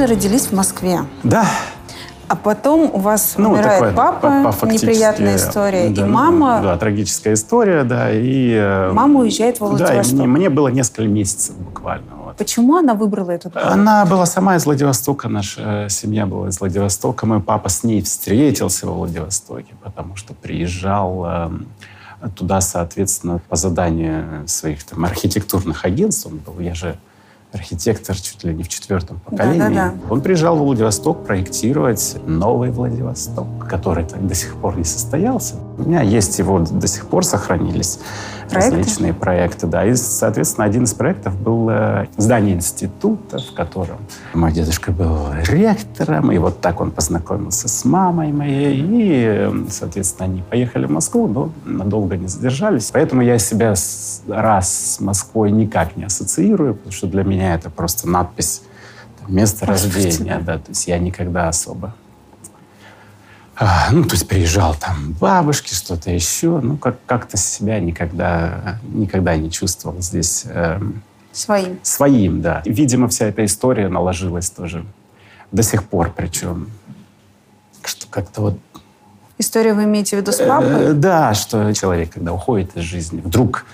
[0.00, 1.00] же родились в Москве.
[1.22, 1.44] Да.
[2.28, 5.88] А потом у вас Ну, умирает такое, папа, по- неприятная история.
[5.90, 8.10] да, и мама, Да, трагическая история, да.
[8.12, 10.18] И, э, мама уезжает в Да, Владивосток.
[10.18, 12.04] мне, мне было несколько месяцев буквально.
[12.24, 12.36] вот.
[12.36, 13.68] Почему она выбрала этот город?
[13.72, 17.26] Она была сама из Владивостока, наша э, семья была из Владивостока.
[17.26, 24.46] Мой папа с ней встретился во Владивостоке, потому что приезжал э, туда, соответственно, по заданию
[24.46, 26.26] своих там, архитектурных агентств.
[26.26, 26.96] Он был, я же
[27.52, 29.58] архитектор чуть ли не в четвертом поколении.
[29.58, 29.94] Да-да-да.
[30.08, 35.56] Он приезжал в Владивосток проектировать новый Владивосток, который до сих пор не состоялся.
[35.78, 37.98] У меня есть его до сих пор сохранились
[38.50, 38.76] Проекты?
[38.76, 39.66] различные проекты.
[39.66, 39.84] Да.
[39.84, 43.98] И, соответственно, один из проектов был э, здание института, в котором
[44.34, 50.26] мой дедушка был ректором, и вот так он познакомился с мамой моей, и, э, соответственно,
[50.26, 52.90] они поехали в Москву, но надолго не задержались.
[52.92, 53.74] Поэтому я себя
[54.28, 58.62] раз с Москвой никак не ассоциирую, потому что для меня это просто надпись
[59.28, 61.94] место рождения, да, то есть я никогда особо
[63.92, 66.60] ну, то есть приезжал там бабушки, что-то еще.
[66.60, 71.02] Ну, как- как-то себя никогда, никогда не чувствовал здесь эм,
[71.32, 71.78] Своим.
[71.82, 72.62] своим, да.
[72.64, 74.84] Видимо, вся эта история наложилась тоже
[75.52, 76.70] до сих пор, причем
[77.84, 78.58] что как-то вот...
[79.38, 80.94] Историю вы имеете в виду с э, папой?
[80.94, 83.64] да, что человек, когда уходит из жизни, вдруг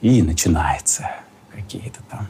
[0.00, 1.10] и начинается
[1.54, 2.28] какие-то там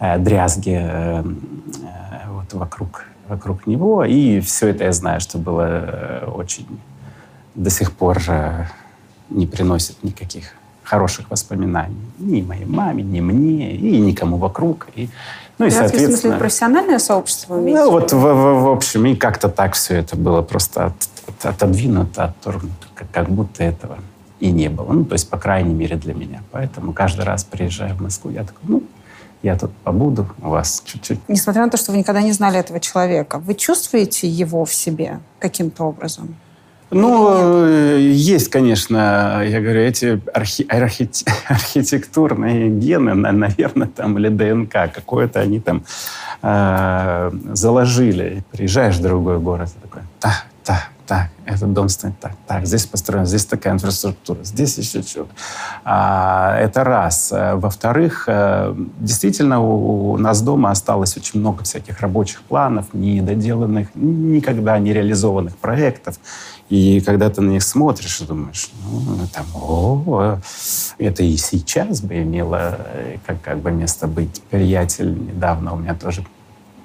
[0.00, 4.04] э, дрязги э, э, вот вокруг, вокруг него.
[4.04, 6.66] И все это я знаю, что было э, очень
[7.54, 8.66] до сих пор э,
[9.30, 14.86] не приносит никаких хороших воспоминаний ни моей маме, ни мне, и никому вокруг.
[14.96, 15.08] И,
[15.58, 16.36] ну и, Дрязги, в смысле, соответственно...
[16.38, 17.80] профессиональное сообщество вы имеете?
[17.84, 21.46] Ну, вот в, в- в общем, и как-то так все это было просто от- от-
[21.46, 23.98] отодвинуто, отторгнуто, как, как будто этого
[24.40, 24.92] и не было.
[24.92, 26.42] Ну, то есть, по крайней мере, для меня.
[26.52, 28.82] Поэтому каждый раз, приезжая в Москву, я такой, ну,
[29.44, 31.20] я тут побуду, у вас чуть-чуть.
[31.28, 35.20] Несмотря на то, что вы никогда не знали этого человека, вы чувствуете его в себе
[35.38, 36.34] каким-то образом?
[36.90, 41.10] Ну, э, есть, конечно, я говорю, эти архи- архи-
[41.48, 45.82] архитектурные гены, на- наверное, там, или ДНК, какое-то они там
[46.42, 48.44] э, заложили.
[48.50, 53.26] Приезжаешь в другой город, такой, так, так, так, этот дом стоит так, так, здесь построен,
[53.26, 55.30] здесь такая инфраструктура, здесь еще что-то.
[55.84, 57.30] А, это раз.
[57.32, 64.78] А, Во-вторых, э, действительно, у, нас дома осталось очень много всяких рабочих планов, недоделанных, никогда
[64.78, 66.18] не реализованных проектов.
[66.70, 70.38] И когда ты на них смотришь думаешь, ну, там, о,
[70.98, 74.40] это и сейчас бы имело э, как, как бы место быть.
[74.50, 76.24] Приятель недавно у меня тоже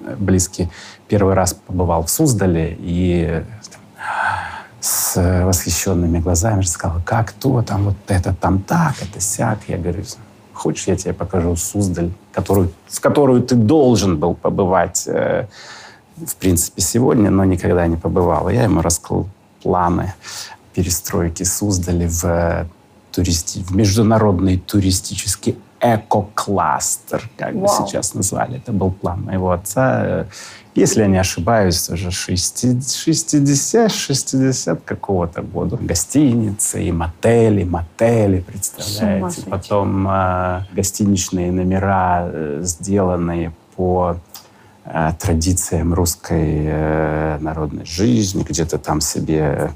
[0.04, 0.68] э, близкий
[1.08, 3.44] первый раз побывал в Суздале и э,
[4.80, 9.58] с э, восхищенными глазами сказал, как то, там вот это там так, это сяк.
[9.68, 10.04] Я говорю,
[10.54, 15.46] хочешь, я тебе покажу Суздаль, которую, в которую ты должен был побывать, э,
[16.16, 18.48] в принципе, сегодня, но никогда не побывал.
[18.48, 19.28] Я ему раскрыл
[19.62, 20.14] планы
[20.74, 22.66] перестройки Суздали в, э,
[23.12, 27.86] туристи- в международный туристический эко-кластер, как бы Вау.
[27.86, 28.58] сейчас назвали.
[28.58, 30.26] Это был план моего отца.
[30.74, 35.76] Если я не ошибаюсь, уже 60, 60, 60 какого-то года.
[35.76, 39.42] Гостиницы, и мотели, мотели, представляете.
[39.50, 44.16] Потом э, гостиничные номера, э, сделанные по
[44.84, 49.72] э, традициям русской э, народной жизни, где ты там себе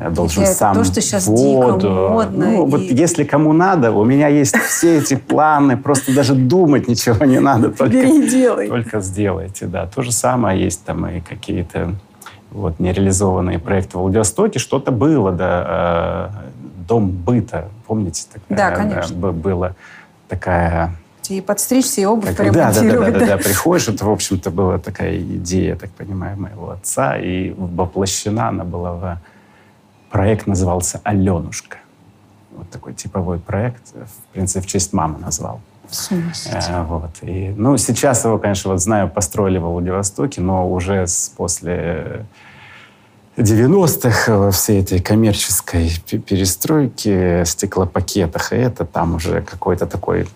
[0.00, 2.08] э, должен Это сам то, что дико воду.
[2.10, 6.34] модно Ну, вот и- если кому надо, у меня есть все эти планы, просто даже
[6.34, 9.86] думать ничего не надо, только, только сделайте, да.
[9.86, 11.94] То же самое есть там и какие-то
[12.50, 14.58] вот нереализованные проекты в Владивостоке.
[14.58, 18.24] Что-то было, да, э, дом быта, помните?
[18.32, 19.16] Такая, Да, конечно.
[19.16, 19.74] б- Была
[20.28, 20.92] такая
[21.28, 24.50] И подстричься, и обувь как- да, да, да, да, да, да, приходишь, это, в общем-то,
[24.50, 29.18] была такая идея, я так понимаю, моего отца, и воплощена она была в...
[30.10, 31.78] Проект назывался «Аленушка».
[32.56, 35.60] Вот такой типовой проект, в принципе, в честь мамы назвал.
[36.70, 37.10] Э, вот.
[37.22, 42.26] И, ну, сейчас его, конечно, вот знаю, построили во Владивостоке, но уже с, после
[43.36, 50.26] 90-х во всей этой коммерческой пе- перестройке, стеклопакетах, и это там уже какой-то такой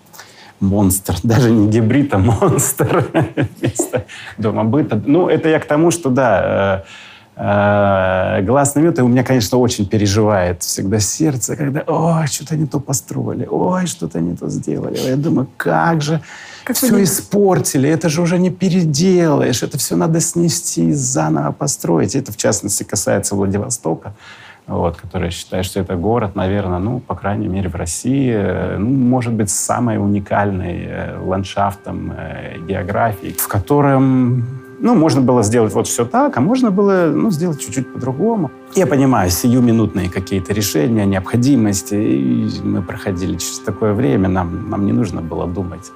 [0.59, 3.05] монстр, даже не гибрид, а монстр
[3.59, 4.05] вместо
[4.37, 5.01] дома быта.
[5.05, 6.89] Ну, это я к тому, что, да, э,
[7.35, 12.65] э, глаз намет, и у меня, конечно, очень переживает всегда сердце, когда, ой, что-то не
[12.67, 14.97] то построили, ой, что-то не то сделали.
[14.97, 16.21] Я думаю, как же
[16.63, 21.51] Как все вы- испортили, это же уже не переделаешь, это все надо снести, и заново
[21.51, 22.15] построить.
[22.15, 24.13] Это, в частности, касается Владивостока,
[24.67, 28.89] вот, который считает, что это город, наверное, ну, по крайней мере, в России, э, ну,
[28.89, 32.13] может быть, с самой уникальной э, ландшафтом,
[32.67, 37.61] географией, в котором ну, можно было сделать вот все так, а можно было ну, сделать
[37.61, 38.51] чуть-чуть по-другому.
[38.75, 41.95] Я понимаю сиюминутные какие-то решения, необходимости.
[41.95, 45.91] И мы проходили через такое время, нам, нам не нужно было думать,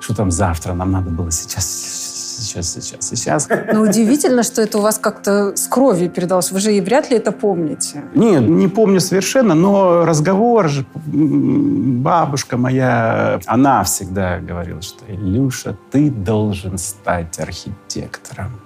[0.00, 2.09] что там завтра, нам надо было сейчас
[2.50, 3.48] сейчас, сейчас, сейчас.
[3.72, 6.52] Но удивительно, что это у вас как-то с кровью передалось.
[6.52, 8.04] Вы же и вряд ли это помните.
[8.14, 16.10] Не, не помню совершенно, но разговор же, бабушка моя, она всегда говорила, что Илюша, ты
[16.10, 18.60] должен стать архитектором.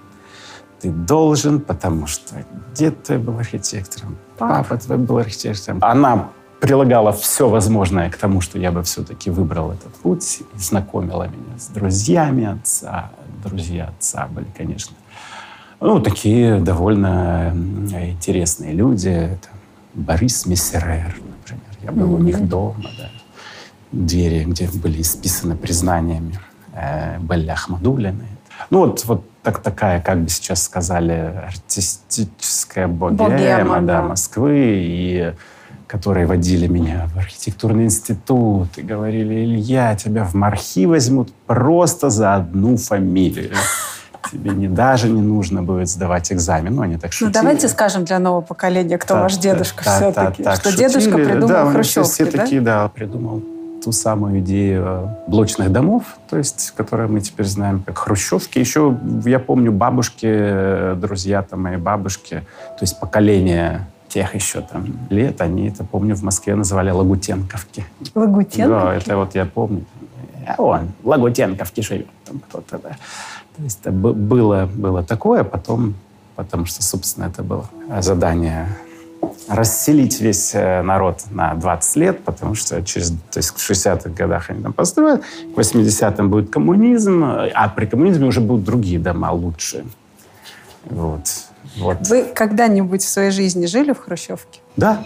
[0.81, 2.35] Ты должен, потому что
[2.75, 5.79] дед твой был архитектором, папа твой был архитектором.
[5.81, 6.29] Она
[6.59, 11.59] прилагала все возможное к тому, что я бы все-таки выбрал этот путь и знакомила меня
[11.59, 13.11] с друзьями отца.
[13.45, 14.95] Друзья отца были, конечно,
[15.79, 17.53] ну, такие довольно
[17.91, 19.09] интересные люди.
[19.09, 19.49] Это
[19.93, 21.61] Борис Мессерер, например.
[21.83, 23.09] Я был у них дома, да.
[23.91, 26.39] Двери, где были исписаны признаниями
[26.73, 28.27] э, Белли Ахмадулиной.
[28.69, 34.01] Ну, вот, вот так, такая, как бы сейчас сказали, артистическая богема, Богема, да, да.
[34.01, 35.33] Москвы, и
[35.87, 42.35] которые водили меня в архитектурный институт и говорили, Илья, тебя в мархи возьмут просто за
[42.35, 43.51] одну фамилию.
[44.31, 46.75] Тебе не, даже не нужно будет сдавать экзамен.
[46.75, 47.33] Ну, они так Ну, шутили.
[47.33, 50.43] давайте скажем для нового поколения, кто Так, ваш дедушка так, все-таки.
[50.43, 51.25] так, что так, дедушка шутили.
[51.25, 52.31] придумал да, хрущевки, все да?
[52.31, 53.43] такие, да, придумал
[53.83, 58.57] ту самую идею блочных домов, то есть, которые мы теперь знаем как хрущевки.
[58.57, 64.85] Еще, я помню, бабушки, э, друзья там моей бабушки, то есть поколение тех еще там
[65.09, 67.85] лет, они это, помню, в Москве называли лагутенковки.
[68.15, 68.85] Лагутенковки?
[68.85, 69.83] Да, это вот я помню.
[70.47, 72.89] А он, в Лагутенковке живет там кто-то, да.
[73.57, 75.95] То есть это было, было такое, потом,
[76.37, 78.69] потому что, собственно, это было задание
[79.49, 84.49] расселить весь э, народ на 20 лет, потому что через, то есть в 60-х годах
[84.49, 89.83] они там построят, к 80-м будет коммунизм, а при коммунизме уже будут другие дома лучше.
[90.85, 91.27] Вот.
[91.77, 92.07] Вот.
[92.07, 94.59] Вы когда-нибудь в своей жизни жили в хрущевке?
[94.77, 95.05] Да,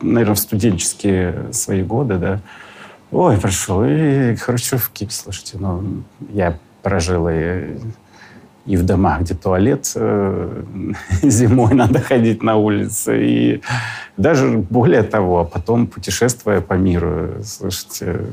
[0.00, 2.40] наверное, в студенческие свои годы, да.
[3.10, 7.78] Ой, прошу, и хрущевки, слушайте, ну, я прожил и,
[8.66, 10.62] и в домах, где туалет э,
[11.22, 13.62] зимой надо ходить на улице, и
[14.18, 18.26] даже более того, а потом путешествуя по миру, слушайте,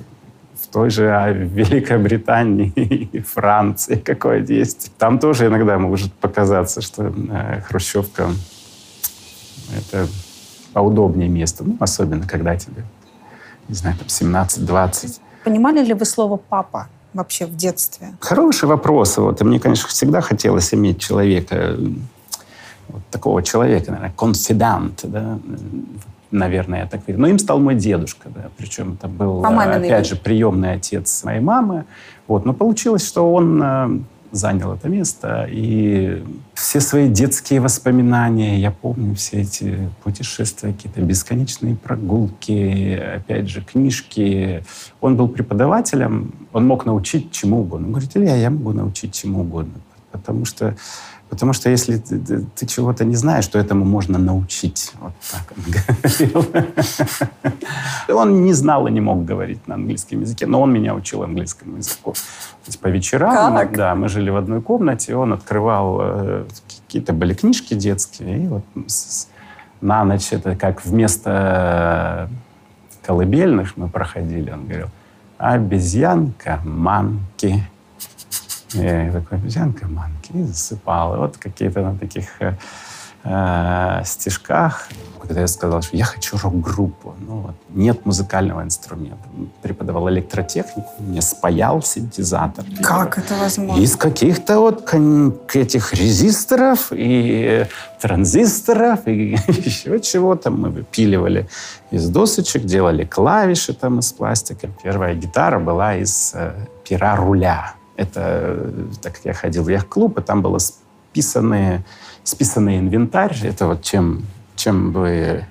[0.75, 2.73] той же а, Великобритании
[3.13, 4.91] и Франции какое-то есть.
[4.97, 8.27] Там тоже иногда может показаться, что э, хрущевка
[9.77, 10.07] это
[10.73, 11.63] поудобнее место.
[11.63, 12.83] Ну, особенно, когда тебе,
[13.69, 15.21] не знаю, там 17-20.
[15.45, 18.07] Понимали ли вы слово «папа» вообще в детстве?
[18.19, 19.15] Хороший вопрос.
[19.17, 19.39] Вот.
[19.39, 21.77] И мне, конечно, всегда хотелось иметь человека,
[22.89, 25.39] вот такого человека, наверное, конфидант, да,
[26.31, 27.19] наверное, я так верю.
[27.19, 31.23] Но им стал мой дедушка, да, причем это был, По маминой опять же, приемный отец
[31.23, 31.85] моей мамы.
[32.27, 32.45] Вот.
[32.45, 33.99] Но получилось, что он э,
[34.35, 36.23] занял это место, и
[36.53, 44.63] все свои детские воспоминания, я помню все эти путешествия, какие-то бесконечные прогулки, опять же, книжки.
[45.01, 47.87] Он был преподавателем, он мог научить чему угодно.
[47.87, 49.75] Он говорит, Илья, я могу научить чему угодно,
[50.11, 50.75] потому что
[51.29, 54.93] Потому что если ты, ты- ты чего-то не знаешь, то этому можно научить.
[55.01, 56.45] Вот так он говорил.
[58.09, 61.77] Он не знал и не мог говорить на английском языке, но он меня учил английскому
[61.77, 62.11] языку.
[62.13, 63.75] То есть по вечерам, Как?
[63.75, 66.45] да, мы жили в одной комнате, он открывал э,
[66.85, 69.27] какие-то были книжки детские, и вот с-
[69.81, 74.87] на ночь это как вместо э, колыбельных мы проходили, он говорил,
[75.37, 77.63] обезьянка, манки.
[78.75, 81.15] Я такой, обезьянка, манки, и засыпал.
[81.15, 82.55] И вот какие-то на таких э,
[83.25, 84.87] э, стишках,
[85.21, 87.15] когда я сказал, что я хочу рок-группу.
[87.19, 89.27] Ну, вот, нет музыкального инструмента.
[89.61, 92.65] Преподавал электротехнику, мне спаял синтезатор.
[92.83, 93.81] Как это возможно?
[93.81, 94.93] Из каких-то вот
[95.53, 97.65] этих резисторов и
[97.99, 101.47] транзисторов и еще чего-то мы выпиливали
[101.91, 104.69] из досочек, делали клавиши там из пластика.
[104.83, 106.53] Первая гитара была из э,
[106.87, 107.73] пера руля.
[107.95, 111.83] Это, так как я ходил в яхт-клуб, и там было списанные,
[112.23, 113.37] списанный инвентарь.
[113.43, 114.25] Это вот чем,
[114.55, 115.45] чем вы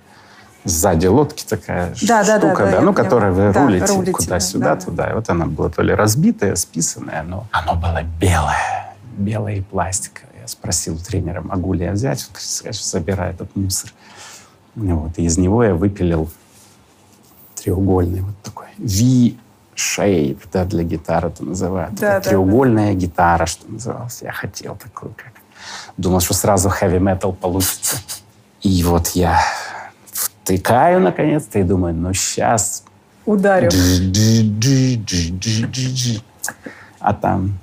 [0.65, 4.13] сзади лодки такая Да, да, да, штука, да, я ну, которой вы Да, рулите, рулите,
[4.13, 4.81] куда-сюда, да, да.
[4.81, 5.11] туда.
[5.11, 10.31] И вот она была то ли разбитая, списанная, но оно было белое, белое и пластиковое.
[10.41, 12.23] Я спросил у тренера, могу ли я взять.
[12.23, 13.91] Он говорит, «Конечно, забирай этот мусор.
[14.75, 16.31] Вот, и из него я выпилил
[17.55, 18.67] треугольный вот такой
[19.77, 21.95] V-shape, да, для гитары это называют.
[21.95, 24.23] Да, Это да, треугольная гитара, что называлось.
[24.23, 25.33] Я хотел такую, как...
[25.97, 27.97] Думал, что сразу heavy metal получится.
[28.63, 29.41] И вот я
[30.13, 32.85] втыкаю наконец-то и думаю, ну сейчас
[33.27, 33.71] Ударю.
[37.01, 37.59] а там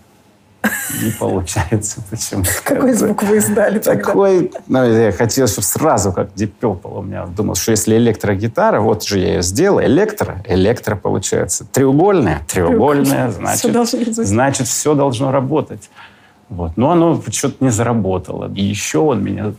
[1.02, 4.04] не получается почему Какой звук вы издали тогда?
[4.04, 7.26] Такой, ну, я хотел, чтобы сразу, как Deep Purple у меня.
[7.26, 11.66] Думал, что если электрогитара, вот же я ее сделал, электро, электро получается.
[11.66, 14.28] Треугольная, треугольная, значит, звучать.
[14.28, 15.90] значит, все должно работать.
[16.50, 16.76] Вот.
[16.76, 18.52] Но оно что-то не заработало.
[18.54, 19.54] И еще он меня,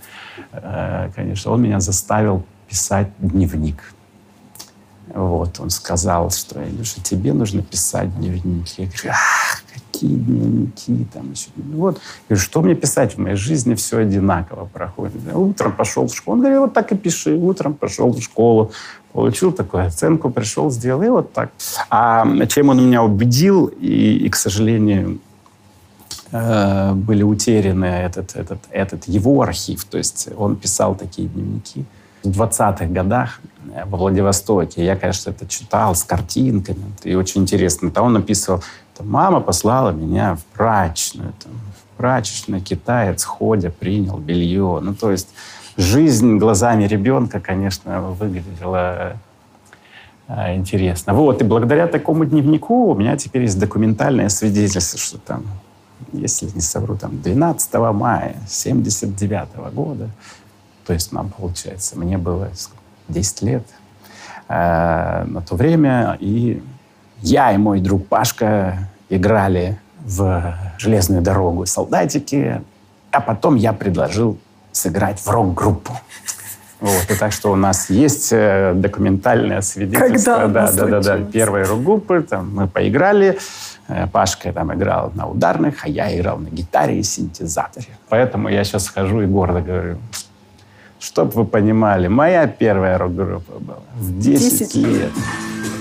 [0.53, 3.83] э, конечно, он меня заставил писать дневник.
[5.14, 8.66] Вот, он сказал, что, Илюша, тебе нужно писать дневник.
[8.79, 9.62] Я говорю, ах,
[10.03, 11.48] какие дневники там еще.
[11.57, 11.96] Вот.
[11.96, 13.14] Я говорю, что мне писать?
[13.14, 15.14] В моей жизни все одинаково проходит.
[15.32, 16.36] Утром пошел в школу.
[16.36, 17.34] Он говорит, вот так и пиши.
[17.34, 18.72] Утром пошел в школу,
[19.12, 21.50] получил такую оценку, пришел, сделал, и вот так.
[21.90, 25.18] А чем он меня убедил, и, и к сожалению,
[26.32, 29.84] э, были утеряны этот, этот, этот его архив.
[29.84, 31.84] То есть он писал такие дневники
[32.24, 33.40] в 20-х годах
[33.86, 34.84] во Владивостоке.
[34.84, 36.84] Я, конечно, это читал с картинками.
[37.05, 37.90] И очень интересно.
[37.90, 38.62] Там он написывал,
[38.97, 41.32] там, мама послала меня в прачечную.
[41.43, 44.80] Там, в прачечную китаец, ходя, принял белье.
[44.82, 45.28] Ну, то есть
[45.76, 49.16] жизнь глазами ребенка, конечно, выглядела
[50.28, 51.14] э, интересно.
[51.14, 55.45] Вот, и благодаря такому дневнику у меня теперь есть документальное свидетельство, что там,
[56.12, 60.11] если не совру, там 12 мая 79 года,
[60.86, 62.51] то есть нам, получается, мне было
[63.09, 63.66] 10 лет
[64.49, 66.62] э, на то время, и
[67.23, 72.62] я и мой друг Пашка играли в железную дорогу солдатики,
[73.11, 74.39] а потом я предложил
[74.73, 75.93] сыграть в рок-группу.
[76.81, 80.35] Вот, и так что у нас есть э, документальное свидетельство.
[80.39, 82.23] Когда да, да, да, да, первой рок-группы.
[82.23, 83.39] Там мы поиграли.
[83.87, 87.87] Э, Пашка там играл на ударных, а я играл на гитаре и синтезаторе.
[88.09, 89.99] Поэтому я сейчас хожу и гордо говорю,
[90.99, 95.11] чтоб вы понимали, моя первая рок-группа была в 10, 10 лет.
[95.14, 95.72] Мы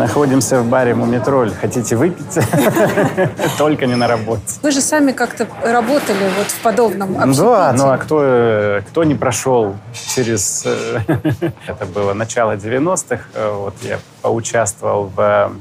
[0.00, 1.52] находимся в баре «Мумитроль».
[1.60, 2.38] Хотите выпить?
[3.58, 4.42] Только не на работе.
[4.62, 7.42] Вы же сами как-то работали вот в подобном общепите.
[7.42, 9.76] Да, ну а кто, э, кто не прошел
[10.14, 10.64] через...
[10.64, 11.00] э,
[11.66, 13.20] Это было начало 90-х.
[13.34, 15.52] э, Вот я поучаствовал в,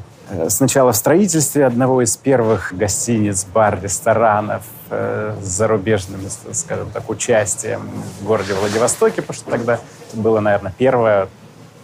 [0.47, 6.21] сначала в строительстве одного из первых гостиниц, бар, ресторанов э, с зарубежным,
[6.53, 7.81] скажем так, участием
[8.21, 11.27] в городе Владивостоке, потому что тогда это было, наверное, первое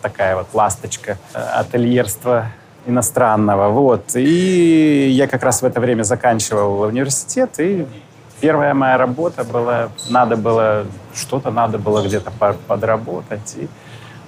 [0.05, 2.45] такая вот ласточка э, ательерства
[2.85, 3.69] иностранного.
[3.69, 4.15] Вот.
[4.15, 7.87] И я как раз в это время заканчивал университет, и
[8.39, 10.85] первая моя работа была, надо было,
[11.15, 13.55] что-то надо было где-то по- подработать.
[13.57, 13.67] И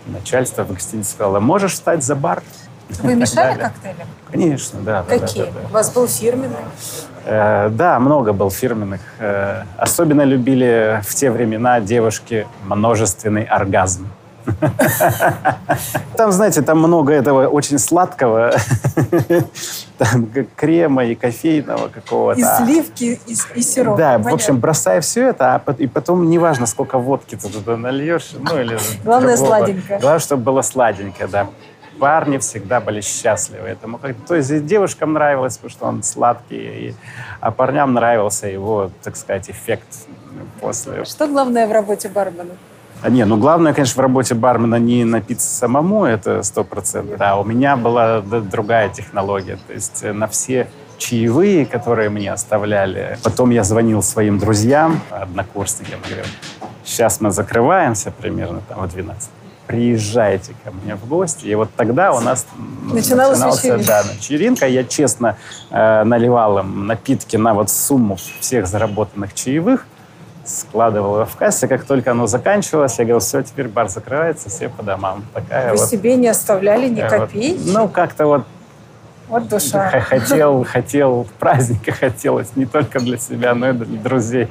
[0.08, 2.42] начальство в гостинице сказало, можешь встать за бар?
[3.04, 4.06] Вы мешали коктейли?
[4.32, 5.04] Конечно, да.
[5.08, 5.44] Какие?
[5.46, 5.68] да, да.
[5.70, 6.66] У вас был фирменный?
[7.26, 9.02] Э, Да, много был фирменных.
[9.20, 14.08] Э, Особенно любили в те времена девушки множественный оргазм.
[16.16, 18.54] Там, знаете, там много этого очень сладкого,
[19.98, 22.40] там крема и кофейного какого-то.
[22.40, 23.98] И сливки, и, и сироп.
[23.98, 24.34] Да, в Понятно.
[24.34, 28.78] общем, бросай все это, а и потом неважно, сколько водки ты туда нальешь, ну или
[29.04, 29.58] Главное, другого.
[29.58, 30.00] сладенькое.
[30.00, 31.48] Главное, чтобы было сладенькое, да.
[32.00, 34.00] Парни всегда были счастливы этому.
[34.28, 36.96] То есть девушкам нравилось, потому что он сладкий, и-
[37.40, 39.88] а парням нравился его, так сказать, эффект
[40.62, 41.06] после.
[41.06, 42.56] Что главное в работе бармена?
[43.02, 47.18] А не, ну главное, конечно, в работе бармена не напиться самому, это сто процентов.
[47.20, 49.58] А у меня была другая технология.
[49.68, 50.68] То есть э, на все
[50.98, 56.26] чаевые, которые мне оставляли, потом я звонил своим друзьям, однокурсникам, говорю,
[56.84, 59.30] сейчас мы закрываемся примерно там в 12
[59.68, 61.46] приезжайте ко мне в гости.
[61.46, 62.48] И вот тогда у нас
[62.84, 63.86] Начиналась вечеринка.
[63.86, 64.68] да, вечеринка.
[64.68, 65.38] Я честно
[65.70, 69.86] э, наливал им напитки на вот сумму всех заработанных чаевых,
[70.48, 71.68] складывал его в кассе.
[71.68, 75.26] Как только оно заканчивалось, я говорил, все, теперь бар закрывается, все по домам.
[75.34, 77.70] Такая Вы вот, себе не оставляли ни э, вот, копейки?
[77.70, 78.46] ну, как-то вот
[79.28, 79.90] Вот душа.
[80.02, 84.48] хотел, хотел праздника, хотелось не только для себя, но и для друзей.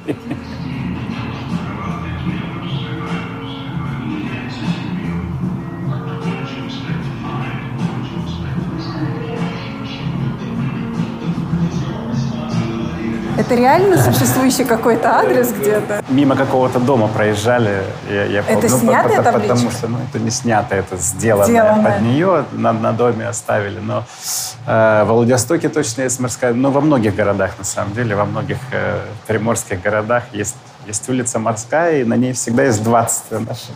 [13.47, 16.03] Это реально существующий какой-то адрес где-то?
[16.09, 17.81] Мимо какого-то дома проезжали.
[18.09, 19.53] Я, я Это помню, снятая по- табличка?
[19.55, 21.91] Потому что ну, это не снято, это сделанное Сделанное.
[21.93, 22.45] под нее.
[22.51, 23.79] На, на доме оставили.
[23.79, 24.03] Но
[24.65, 26.53] э, в Владивостоке точно есть морская.
[26.53, 30.57] Но во многих городах, на самом деле, во многих э, приморских городах есть,
[30.87, 33.23] есть улица морская, и на ней всегда есть 20.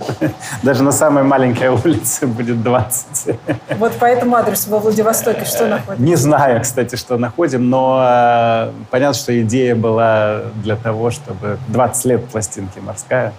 [0.64, 3.38] Даже на самой маленькой улице будет 20.
[3.78, 6.04] Вот по этому адресу во Владивостоке что находится?
[6.04, 12.06] Не знаю, кстати, что находим, но э, понятно, что идея была для того, чтобы 20
[12.06, 13.34] лет пластинки морская.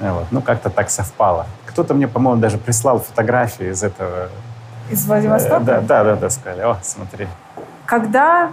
[0.00, 0.24] Э, Вот.
[0.30, 1.46] Ну, как-то так совпало.
[1.66, 4.28] Кто-то мне, по-моему, даже прислал фотографии из этого.
[4.90, 5.60] Из Э, Владивостока?
[5.60, 7.28] Да, да, да, да, сказали, о, смотри.
[7.84, 8.50] Когда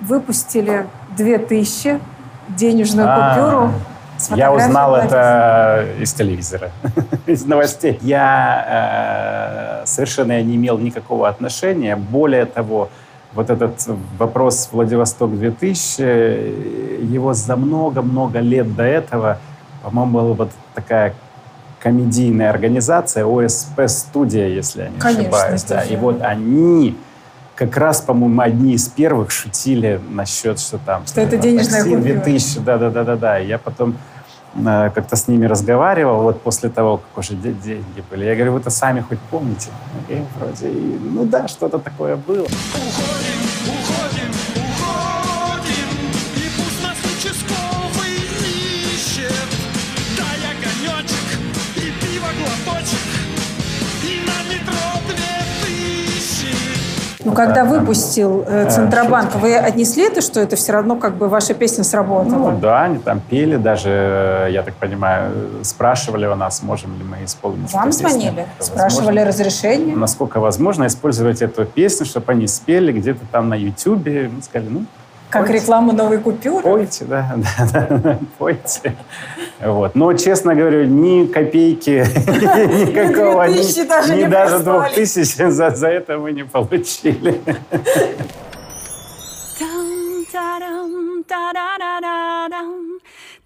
[0.00, 2.00] выпустили 2000,
[2.48, 3.72] денежную А, купюру
[4.18, 6.70] с Я узнал это из телевизора,
[7.26, 7.98] из новостей.
[8.02, 11.96] Я э, совершенно не имел никакого отношения.
[11.96, 12.88] Более того,
[13.34, 13.84] вот этот
[14.18, 19.38] вопрос Владивосток-2000, э, его за много-много лет до этого,
[19.82, 21.14] по-моему, была вот такая
[21.80, 25.62] комедийная организация ОСП-студия, если я не Конечно, ошибаюсь.
[25.64, 25.82] да.
[25.82, 26.96] И вот они
[27.66, 31.06] как раз, по-моему, одни из первых шутили насчет, что там...
[31.06, 32.00] Что это денежная купюра.
[32.00, 33.38] 2000, да-да-да-да-да.
[33.38, 33.96] Я потом
[34.56, 38.24] э, как-то с ними разговаривал, вот после того, как уже де- деньги были.
[38.24, 39.70] Я говорю, вы-то сами хоть помните?
[40.08, 42.46] И вроде, и, ну да, что-то такое было.
[57.24, 61.28] Ну, когда выпустил э, Э, Центробанк, вы отнесли это, что это все равно как бы
[61.28, 62.50] ваша песня сработала?
[62.50, 67.24] Ну да, они там пели, даже, я так понимаю, спрашивали у нас, можем ли мы
[67.24, 68.46] исполнить Вам звонили?
[68.58, 69.24] Спрашивали возможно.
[69.24, 69.96] разрешение?
[69.96, 74.30] Насколько возможно использовать эту песню, чтобы они спели где-то там на Ютубе.
[74.34, 74.84] Мы сказали, ну,
[75.32, 75.60] Как пойте.
[75.62, 76.62] рекламу новой купюры?
[76.62, 77.34] Пойте, да,
[77.72, 78.94] да, да, пойте.
[79.60, 79.94] Вот.
[79.94, 82.04] Но, честно говорю, ни копейки,
[82.90, 84.78] никакого, ни, даже ни не даже прислали.
[84.78, 87.40] двух тысяч за, за это мы не получили.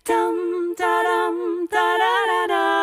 [0.09, 2.76] Dum da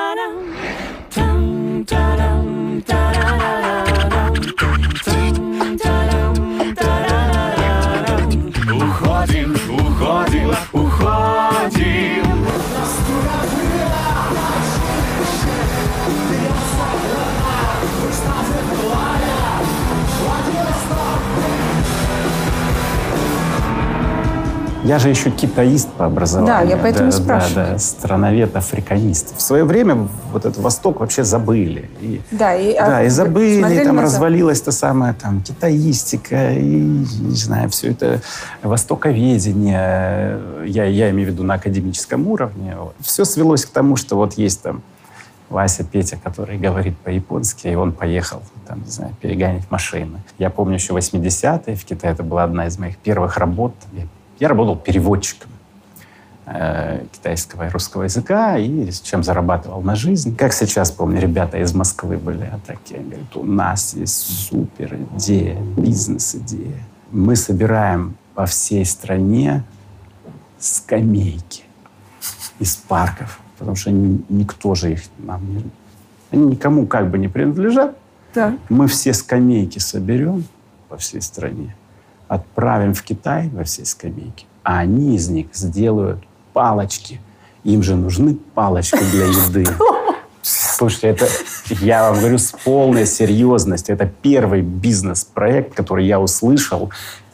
[24.84, 26.54] Я же еще китаист по образованию.
[26.54, 27.68] Да, я поэтому и да, спрашиваю.
[27.72, 29.38] Да, страновед, африканист.
[29.38, 31.90] В свое время вот этот Восток вообще забыли.
[32.02, 36.66] И, Да, и, а да, и забыли, смотрели там развалилась та самая там китаистика, и,
[36.66, 38.22] не знаю, все это
[38.62, 40.40] востоковедение.
[40.66, 42.76] Я, я имею в виду на академическом уровне.
[42.78, 42.96] Вот.
[43.00, 44.82] Все свелось к тому, что вот есть там
[45.50, 50.22] Вася Петя, который говорит по-японски, и он поехал, там, не знаю, перегонять машины.
[50.40, 53.74] Я помню еще 80-е в Китае, это была одна из моих первых работ.
[53.94, 54.08] Я,
[54.44, 55.50] я работал переводчиком
[56.48, 60.36] э, китайского и русского языка, и с чем зарабатывал на жизнь.
[60.36, 65.58] Как сейчас помню, ребята из Москвы были а такие, говорят, у нас есть супер идея,
[65.78, 66.76] бизнес-идея.
[67.10, 69.64] Мы собираем по всей стране
[70.60, 71.64] скамейки
[72.60, 75.64] из парков, потому что ни- никто же их нам не...
[76.32, 77.98] Они никому как бы не принадлежат.
[78.36, 78.58] Да.
[78.68, 80.44] Мы все скамейки соберем
[80.90, 81.78] по всей стране,
[82.34, 86.24] отправим в Китай во все скамейки, а они из них сделают
[86.54, 87.20] палочки.
[87.64, 89.66] Им же нужны палочки для еды.
[90.42, 91.28] Слушайте, это,
[91.80, 96.92] я вам говорю с полной серьезностью, это первый бизнес-проект, который я услышал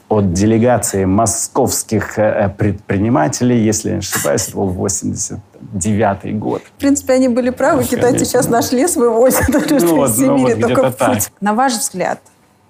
[0.10, 6.64] от делегации московских э, предпринимателей, если я не ошибаюсь, это был 89 год.
[6.64, 7.82] В принципе, они были правы.
[7.82, 8.26] Ну, Китайцы конечно.
[8.26, 9.50] сейчас наш лес вывозят.
[9.50, 11.14] уже Ну вот, из ну вот только так.
[11.14, 11.32] путь.
[11.42, 12.20] На ваш взгляд,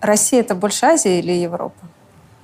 [0.02, 1.80] Россия– это больше Азия или Европа?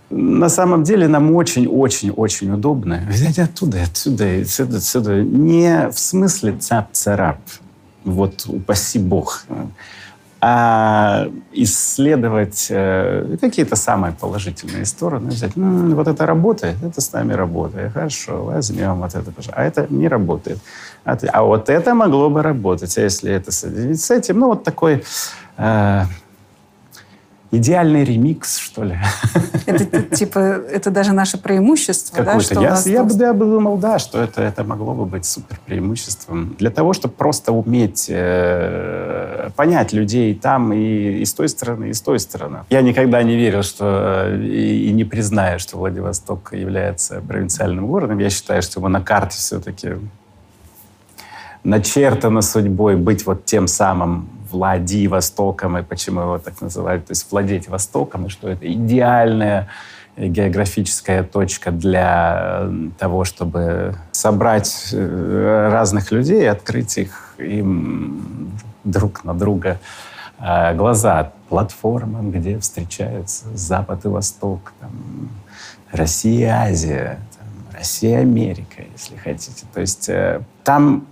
[0.09, 5.23] На самом деле нам очень-очень-очень удобно взять оттуда, отсюда, отсюда, отсюда.
[5.23, 7.39] Не в смысле цап-царап,
[8.03, 9.45] вот упаси бог,
[10.41, 15.29] а исследовать э, какие-то самые положительные стороны.
[15.29, 17.93] Взять, «М, вот это работает, это с нами работает.
[17.93, 19.31] Хорошо, возьмем вот это.
[19.53, 20.59] А это не работает.
[21.03, 22.95] А, а вот это могло бы работать.
[22.95, 25.03] А если это соединить с этим, ну вот такой...
[25.57, 26.03] э,
[27.57, 28.97] Идеальный ремикс, что ли?
[29.65, 33.97] Это типа, это даже наше преимущество, да, что я, я, бы, я бы думал, да,
[33.97, 36.55] что это, это могло бы быть супер преимуществом.
[36.59, 41.93] Для того, чтобы просто уметь э, понять людей там и, и с той стороны, и
[41.93, 42.59] с той стороны.
[42.69, 48.19] Я никогда не верил, что э, и, и не признаю, что Владивосток является провинциальным городом.
[48.19, 49.93] Я считаю, что его на карте все-таки
[51.63, 57.67] начертано судьбой быть вот тем самым Владивостоком, и почему его так называют, то есть владеть
[57.67, 59.69] Востоком, и что это идеальная
[60.17, 68.51] географическая точка для э, того, чтобы собрать э, разных людей открыть их им
[68.83, 69.79] друг на друга
[70.39, 71.31] э, глаза.
[71.49, 75.29] Платформа, где встречаются Запад и Восток, там,
[75.91, 79.65] Россия, Азия, там, Россия, Америка, если хотите.
[79.73, 80.09] То есть
[80.63, 81.05] там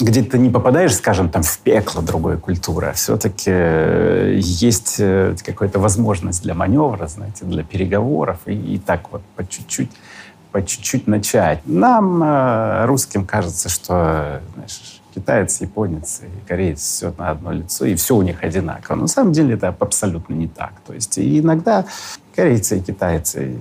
[0.00, 5.34] где ты не попадаешь, скажем, там в пекло другой культуры, а все-таки э, есть э,
[5.44, 9.90] какая-то возможность для маневра, знаете, для переговоров, и, и так вот по чуть-чуть
[10.52, 11.60] по чуть-чуть начать.
[11.64, 17.94] Нам, э, русским, кажется, что знаешь, китаец, японец и кореец все на одно лицо, и
[17.94, 18.96] все у них одинаково.
[18.96, 20.72] Но на самом деле это абсолютно не так.
[20.86, 21.84] То есть иногда
[22.34, 23.60] корейцы и китайцы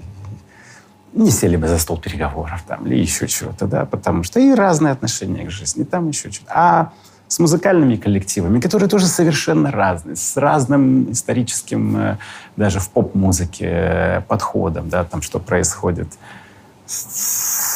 [1.14, 4.92] не сели бы за стол переговоров там, или еще чего-то, да, потому что и разные
[4.94, 6.52] отношения к жизни, там еще что-то.
[6.54, 6.94] А
[7.28, 12.18] с музыкальными коллективами, которые тоже совершенно разные, с разным историческим, э,
[12.58, 16.08] даже в поп-музыке, э, подходом, да, там, что происходит
[16.88, 17.69] с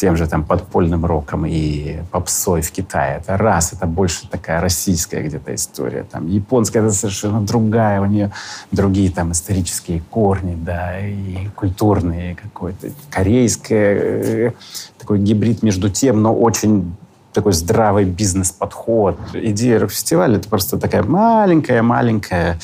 [0.00, 3.18] тем же там подпольным роком и попсой в Китае.
[3.18, 6.04] Это раз, это больше такая российская где-то история.
[6.04, 8.30] Там японская это совершенно другая, у нее
[8.72, 12.88] другие там исторические корни, да, и культурные какой-то.
[13.10, 14.52] Корейская, э,
[14.98, 16.94] такой гибрид между тем, но очень
[17.34, 19.18] такой здравый бизнес-подход.
[19.34, 22.58] Идея рок-фестиваля— это просто такая маленькая-маленькая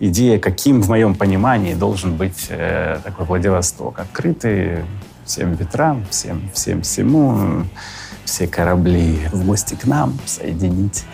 [0.00, 4.00] идея, каким, в моем понимании, должен быть э, такой Владивосток.
[4.00, 4.78] Открытый
[5.30, 7.64] всем ветрам, всем, всем всему,
[8.24, 11.04] все корабли в гости к нам, соединить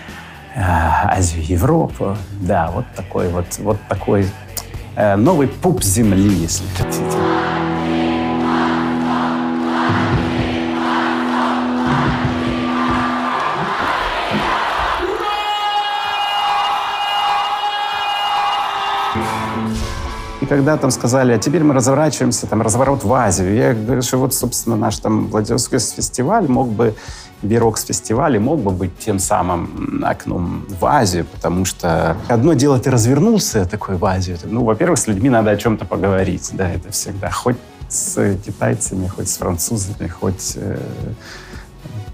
[0.55, 2.17] э, Азию, Европу.
[2.41, 4.27] Да, вот такой вот, вот такой
[4.95, 7.76] э, новый пуп земли, если хотите.
[20.49, 24.35] Когда там сказали, а теперь мы разворачиваемся, там, разворот в Азию, я говорю, что вот,
[24.35, 26.95] собственно, наш там Владивостокский фестиваль мог бы,
[27.43, 32.91] Верокс фестиваль мог бы быть тем самым окном в Азию, потому что одно дело, ты
[32.91, 34.39] развернулся такой в Азию.
[34.45, 37.31] Ну, во-первых, с людьми надо о чем-то поговорить, да, это всегда.
[37.31, 37.57] Хоть
[37.89, 40.79] с китайцами, хоть с французами, хоть э,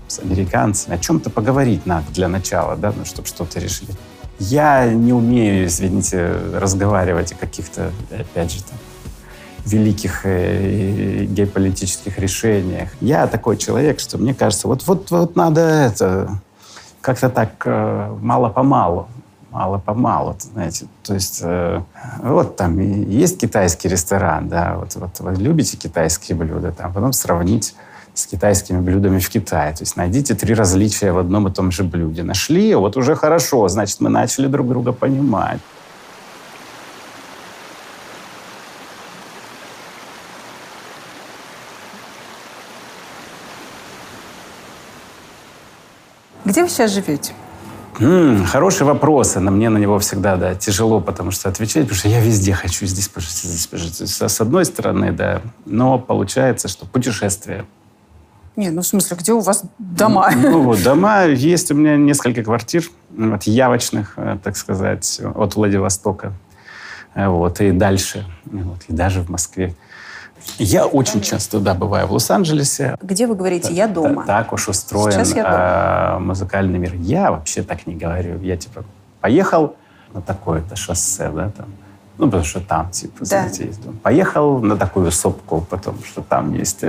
[0.09, 0.97] с американцами.
[0.97, 3.91] О чем-то поговорить надо для начала, да, ну, чтобы что-то решить.
[4.45, 8.77] Я не умею, извините, разговаривать о каких-то, опять же, там,
[9.65, 12.91] великих э, геополитических решениях.
[13.01, 16.41] Я такой человек, что мне кажется, вот, вот, вот надо это
[17.01, 19.07] как-то так э, мало-помалу
[19.53, 20.87] мало-помалу, знаете.
[21.03, 21.83] То есть э,
[22.23, 27.75] вот там есть китайский ресторан, да, вот, вот вы любите китайские блюда, там потом сравнить
[28.15, 29.73] с китайскими блюдами в Китае.
[29.73, 32.23] То есть найдите три различия в одном и том же блюде.
[32.23, 35.61] Нашли, вот уже хорошо, значит, мы начали друг друга понимать.
[46.45, 47.33] Где вы сейчас живете?
[47.99, 51.99] М, хороший вопрос, и на мне на него всегда да, тяжело, потому что отвечать, потому
[51.99, 53.97] что я везде хочу здесь пожить, здесь пожить.
[54.01, 57.65] С одной стороны, да, но получается, что путешествие.
[58.57, 60.31] Не, ну в смысле, где у вас дома?
[60.35, 66.33] Ну вот, дома, есть у меня несколько квартир, вот, явочных, э, так сказать, от Владивостока,
[67.15, 69.75] э, вот, и дальше, вот, и даже в Москве.
[70.59, 72.97] Я очень часто, да, бываю в Лос-Анджелесе.
[73.01, 74.25] Где вы говорите, я дома?
[74.27, 76.95] Та- Так уж устроен а, музыкальный мир.
[76.97, 78.41] Я вообще так не говорю.
[78.41, 78.85] Я типа
[79.21, 79.77] поехал
[80.13, 81.67] на такое-то шоссе, да, там.
[82.19, 83.25] Ну, потому что там, типа, Да.
[83.25, 83.97] знаете, есть дом.
[84.03, 86.85] Поехал на такую сопку, потому что там есть...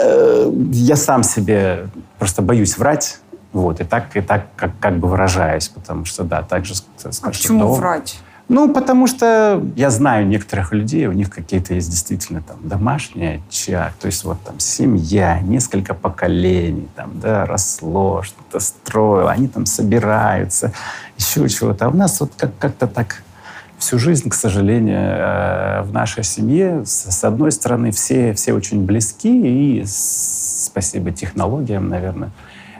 [0.00, 1.88] э, я сам себе
[2.18, 3.18] просто боюсь врать,
[3.52, 6.74] вот, и так, и так как, как бы выражаюсь, потому что, да, так же
[7.04, 7.74] А скажу, почему дома.
[7.74, 8.20] врать?
[8.48, 13.94] Ну, потому что я знаю некоторых людей, у них какие-то есть действительно там домашний очаг,
[14.00, 20.72] то есть вот там семья, несколько поколений, там, да, росло, что-то строило, они там собираются,
[21.16, 21.86] еще чего-то.
[21.86, 23.22] А у нас вот как- как-то так
[23.82, 29.28] всю жизнь, к сожалению, э, в нашей семье, с одной стороны, все, все очень близки,
[29.28, 32.30] и спасибо технологиям, наверное,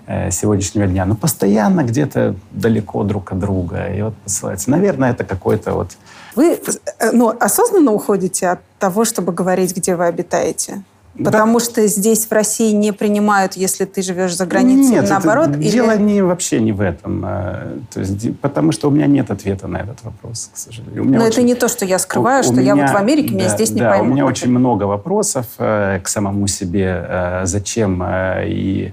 [0.07, 3.89] э, сегодняшнего дня, но постоянно где-то далеко друг от друга.
[3.89, 4.71] И вот посылается.
[4.71, 5.91] Наверное, это какой-то вот...
[6.37, 10.83] Вы э, ну, осознанно уходите от того, чтобы говорить, где вы обитаете?
[11.23, 15.51] Потому что здесь в России не принимают, если ты живешь за границей, Нет, это наоборот?
[15.57, 17.23] или- дело не, вообще не в этом.
[17.27, 21.05] э, То есть, потому что у меня нет ответа на этот вопрос, к сожалению.
[21.05, 22.93] Меня Но очень- это не то, что я скрываю, У- у что я вот меня-
[22.93, 24.09] в Америке, меня да, здесь не да, поймут.
[24.09, 27.05] у меня очень много вопросов э, к самому себе.
[27.09, 28.93] э, зачем э, и,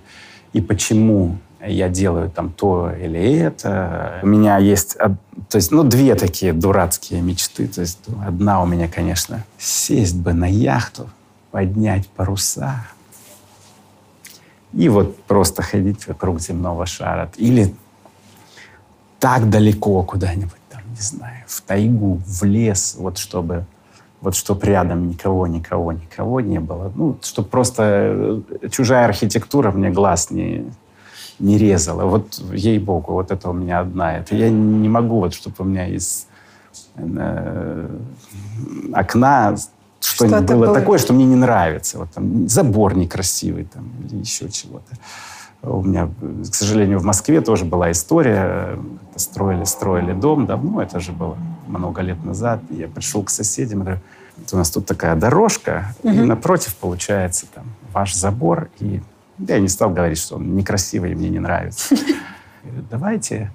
[0.52, 4.20] и почему я делаю там то или это.
[4.24, 7.68] У меня есть, то есть, ну, две такие дурацкие мечты.
[7.68, 11.10] То есть, одна у меня, конечно, сесть бы на яхту,
[11.52, 12.86] поднять паруса
[14.74, 17.32] и вот просто ходить вокруг земного шара.
[17.38, 17.74] Или
[19.20, 23.66] так далеко куда-нибудь, там, не знаю, в тайгу, в лес, вот чтобы
[24.22, 26.92] вот чтоб рядом никого, никого, никого не было.
[26.94, 30.66] Ну, чтобы просто э, чужая архитектура мне глаз не,
[31.40, 32.04] не резала.
[32.04, 34.18] Вот, ей-богу, вот это у меня одна.
[34.18, 36.28] Это я не могу, вот, чтобы у меня из
[36.98, 37.98] э,
[38.94, 39.56] окна
[40.02, 40.74] что-нибудь было, было.
[40.74, 42.00] такое, что мне не нравится.
[42.00, 44.96] Вот там забор некрасивый там, или еще чего-то.
[45.62, 46.10] У меня,
[46.50, 48.80] к сожалению, в Москве тоже была история.
[49.16, 51.38] Строили, строили дом давно, это же было
[51.68, 52.62] много лет назад.
[52.70, 54.00] Я пришел к соседям, говорю,
[54.38, 56.28] «Вот у нас тут такая дорожка, и Мгм.
[56.28, 58.70] напротив получается там ваш забор.
[58.80, 59.02] И
[59.38, 61.94] я не стал говорить, что он некрасивый и мне не нравится.
[62.64, 63.52] Говорю, давайте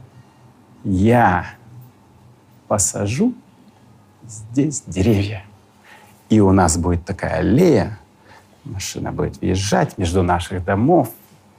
[0.85, 1.47] я
[2.69, 3.33] посажу
[4.27, 5.45] здесь деревья.
[6.35, 7.97] И у нас будет такая аллея,
[8.65, 11.11] машина будет въезжать между наших домов,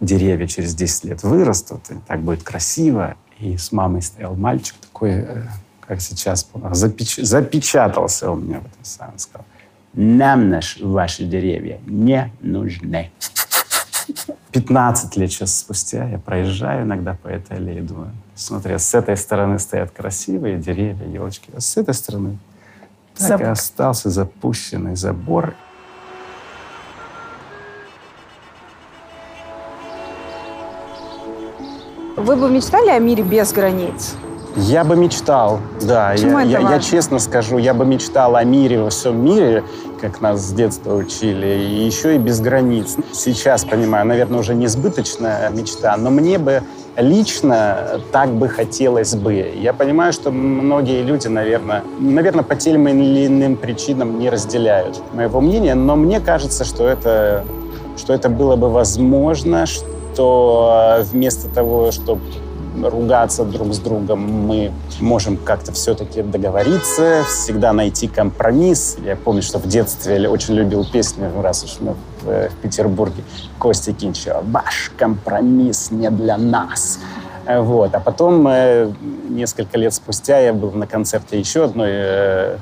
[0.02, 3.16] деревья через 10 лет вырастут, и так будет красиво.
[3.40, 5.44] И с мамой стоял мальчик такой, э,
[5.80, 9.46] как сейчас, запеч- запечатался у меня в этом самом, сказал,
[9.94, 13.12] нам наш, ваши деревья не нужны.
[14.52, 19.58] 15 лет сейчас спустя я проезжаю иногда по этой аллее, думаю, смотри, с этой стороны
[19.58, 22.40] стоят красивые деревья, елочки, а с этой стороны
[23.18, 25.54] так и остался запущенный забор.
[32.18, 34.14] Вы бы мечтали о мире без границ?
[34.56, 36.12] Я бы мечтал, да.
[36.14, 39.66] Почему Я, это я- я честно скажу, я бы мечтал о мире во всем мире,
[40.00, 42.96] как нас с детства учили, и еще и без границ.
[43.12, 46.64] Сейчас, понимаю, наверное, уже несбыточная мечта, но мне бы
[46.98, 49.34] лично так бы хотелось бы.
[49.34, 55.42] Я понимаю, что многие люди, наверное, наверное, по тем или иным причинам не разделяют моего
[55.42, 57.44] мнения, но мне кажется, что это,
[57.98, 62.22] что это было бы возможно, что э, вместо того, чтобы
[62.84, 68.98] ругаться друг с другом, мы можем как-то все-таки договориться, всегда найти компромисс.
[69.04, 72.56] Я помню, что в детстве я очень любил песню, раз уж мы в, э, в
[72.62, 73.24] Петербурге,
[73.60, 77.00] Костя Кинчева «Ваш компромисс не для нас».
[77.46, 77.94] Э, Вот.
[77.94, 78.92] А потом, э,
[79.30, 82.58] несколько лет спустя, я был на концерте еще одной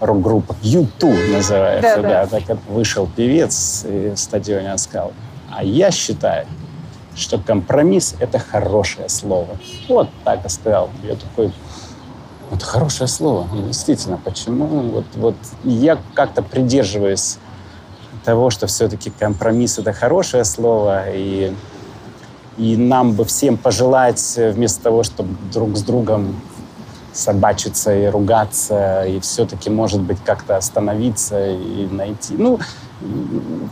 [0.00, 1.96] рок-группы U2 называется.
[2.02, 2.40] Да, Да, да.
[2.40, 5.12] так вышел певец и в стадионе сказал,
[5.50, 6.46] а я считаю,
[7.18, 9.58] что компромисс— это хорошее слово.
[9.88, 10.90] Вот так и сказал.
[11.02, 11.52] Я такой,
[12.50, 13.46] это хорошее слово.
[13.52, 14.66] Ну, Действительно, почему?
[14.66, 17.38] Вот, вот я как-то придерживаюсь
[18.24, 21.54] того, что все-таки компромисс— это хорошее слово, и,
[22.56, 26.40] и нам бы всем пожелать, вместо того, чтобы друг с другом
[27.12, 32.34] собачиться и ругаться, и все-таки, может быть, как-то остановиться и найти.
[32.36, 32.60] Ну,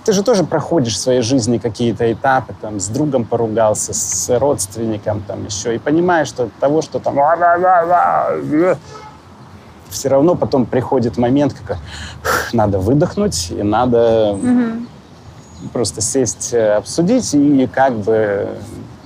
[0.05, 5.23] ты же тоже проходишь в своей жизни какие-то этапы, там, с другом поругался, с родственником,
[5.27, 7.15] там, еще, и понимаешь, что от того, что там
[9.89, 11.79] все равно потом приходит момент, как
[12.53, 14.39] надо выдохнуть, и надо
[15.73, 18.49] просто сесть, э, обсудить и как бы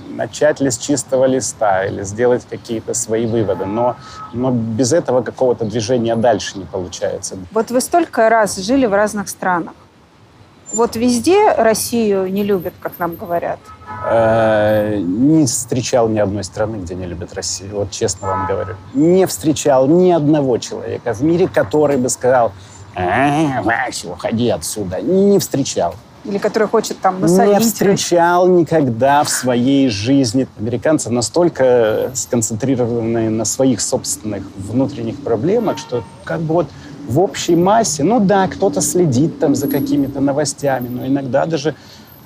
[0.09, 3.65] начать ли с чистого листа или сделать какие-то свои выводы.
[3.65, 3.95] Но,
[4.33, 7.37] но без этого какого-то движения дальше не получается.
[7.51, 9.73] Вот вы столько раз жили в разных странах.
[10.73, 13.59] Вот везде Россию не любят, как нам говорят.
[14.09, 17.71] Э, Не встречал ни одной страны, где не любят Россию.
[17.75, 18.75] Вот честно вам говорю.
[18.93, 22.53] Не встречал ни одного человека в мире, который бы сказал,
[22.95, 25.01] «А, Вася, уходи отсюда.
[25.01, 25.95] Не встречал.
[26.23, 27.61] Или который хочет там Не насолить.
[27.65, 30.47] встречал никогда в своей жизни.
[30.59, 36.67] Американцы настолько сконцентрированы на своих собственных внутренних проблемах, что как бы вот
[37.07, 41.75] в общей массе, ну да, кто-то следит там за какими-то новостями, но иногда даже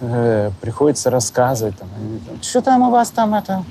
[0.02, 1.88] э, приходится рассказывать, там,
[2.42, 3.64] что там у вас там это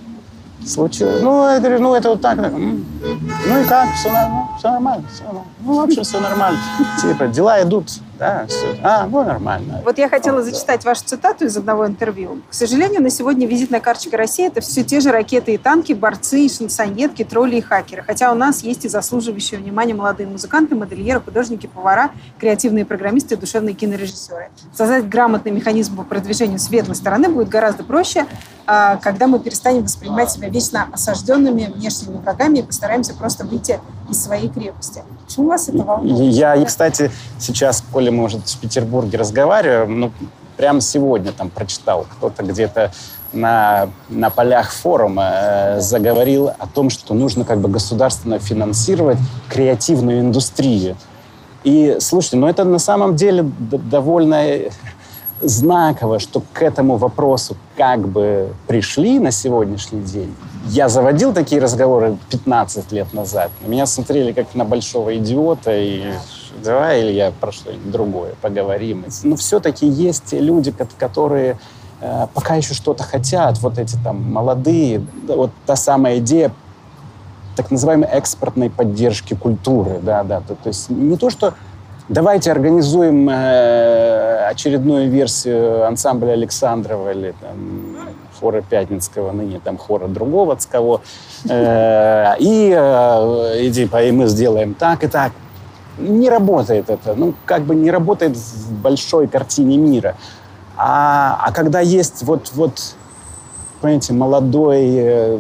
[0.67, 1.23] случилось?
[1.23, 2.53] Ну, говорю, ну это вот так, так.
[2.53, 3.93] Ну и как?
[3.95, 5.49] Все, нормально, все нормально, все нормально.
[5.61, 6.59] Ну, в общем, все нормально.
[7.01, 7.89] Типа, дела идут,
[8.25, 8.77] да, все.
[8.83, 9.83] А, ну, нормально.
[9.85, 12.41] Вот я хотела зачитать вашу цитату из одного интервью.
[12.49, 16.41] К сожалению, на сегодня визитная карточка России– это все те же ракеты и танки, борцы,
[16.41, 18.03] и шансонетки, тролли и хакеры.
[18.03, 23.39] Хотя у нас есть и заслуживающие внимания молодые музыканты, модельеры, художники, повара, креативные программисты и
[23.39, 24.49] душевные кинорежиссеры.
[24.73, 28.27] Создать грамотный механизм по продвижению светлой стороны будет гораздо проще,
[28.67, 33.79] а, когда мы перестанем воспринимать себя вечно осажденными внешними врагами и постараемся просто выйти
[34.11, 35.03] из своей крепости.
[35.27, 36.33] Почему вас это волнует?
[36.35, 40.13] Я, и, кстати, сейчас, коли мы уже в Петербурге разговариваем, ну,
[40.57, 42.93] прямо сегодня там прочитал, кто-то где-то
[43.33, 50.21] на, на полях форума э, заговорил о том, что нужно как бы государственно финансировать креативную
[50.21, 50.97] индустрию.
[51.65, 54.45] И, слушайте, ну это на самом деле довольно
[55.49, 60.35] знаково, что к этому вопросу как бы пришли на сегодняшний день.
[60.67, 63.51] Я заводил такие разговоры 15 лет назад.
[63.63, 66.15] На меня смотрели как на большого идиота и
[66.63, 69.05] давай, или я про что-нибудь другое поговорим.
[69.23, 71.59] Но все-таки есть люди, ко- которые
[72.01, 76.53] э, пока еще что-то хотят, вот эти там молодые, вот та самая идея
[77.57, 81.55] так называемой экспортной поддержки культуры, да, да, то, то есть не то, что
[82.09, 87.97] давайте организуем э, очередную версию ансамбля Александрова или там,
[88.41, 91.01] хора Пятницкого, ныне там хора Друговацкого.
[91.49, 95.33] Э, и, э, и типа, и мы сделаем так и так.
[95.99, 97.15] Не работает это.
[97.15, 100.17] Ну, как бы не работает в большой картине мира.
[100.77, 102.97] А, а когда есть вот, вот,
[103.81, 105.39] понимаете, молодой, э,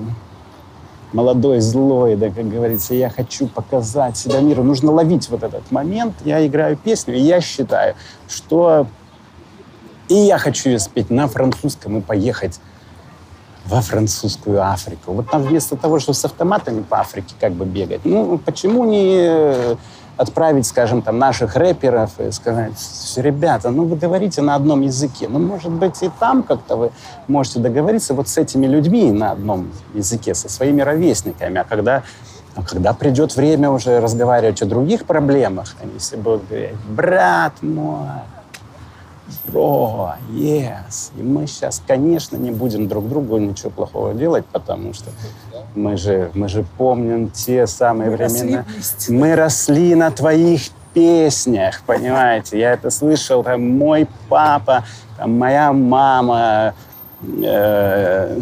[1.14, 6.14] молодой, злой, да, как говорится, я хочу показать себя миру, нужно ловить вот этот момент.
[6.24, 7.94] Я играю песню, и я считаю,
[8.28, 8.86] что
[10.08, 12.60] и я хочу ее спеть на французском и поехать
[13.64, 15.12] во французскую Африку.
[15.12, 19.76] Вот там вместо того, чтобы с автоматами по Африке как бы бегать, ну, почему не
[20.16, 22.72] отправить, скажем, там, наших рэперов и сказать,
[23.16, 26.92] ребята, ну, вы говорите на одном языке, ну, может быть, и там как-то вы
[27.26, 32.02] можете договориться вот с этими людьми на одном языке, со своими ровесниками, а когда
[32.56, 38.06] а когда придет время уже разговаривать о других проблемах, они все будут говорить, брат мой,
[39.48, 41.10] бро, yes.
[41.16, 45.10] И мы сейчас, конечно, не будем друг другу ничего плохого делать, потому что
[45.74, 48.64] мы же, мы же помним те самые Мы росли времена.
[48.68, 49.12] вместе.
[49.12, 50.62] Мы росли на твоих
[50.92, 52.58] песнях, понимаете?
[52.58, 54.84] Я это слышал, там, мой папа,
[55.18, 56.74] там, моя мама
[57.42, 58.40] э,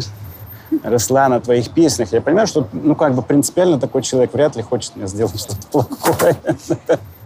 [0.83, 2.11] росла на твоих песнях.
[2.13, 5.67] Я понимаю, что, ну, как бы принципиально такой человек вряд ли хочет мне сделать что-то
[5.67, 6.35] плохое.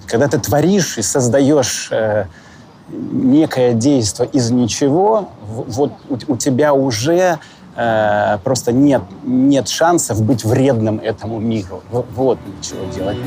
[0.06, 2.26] Когда ты творишь и создаешь э,
[2.90, 7.40] некое действие из ничего, вот у, у тебя уже
[7.78, 11.82] э, просто нет, нет шансов быть вредным этому миру.
[11.90, 13.18] Вот для чего делать.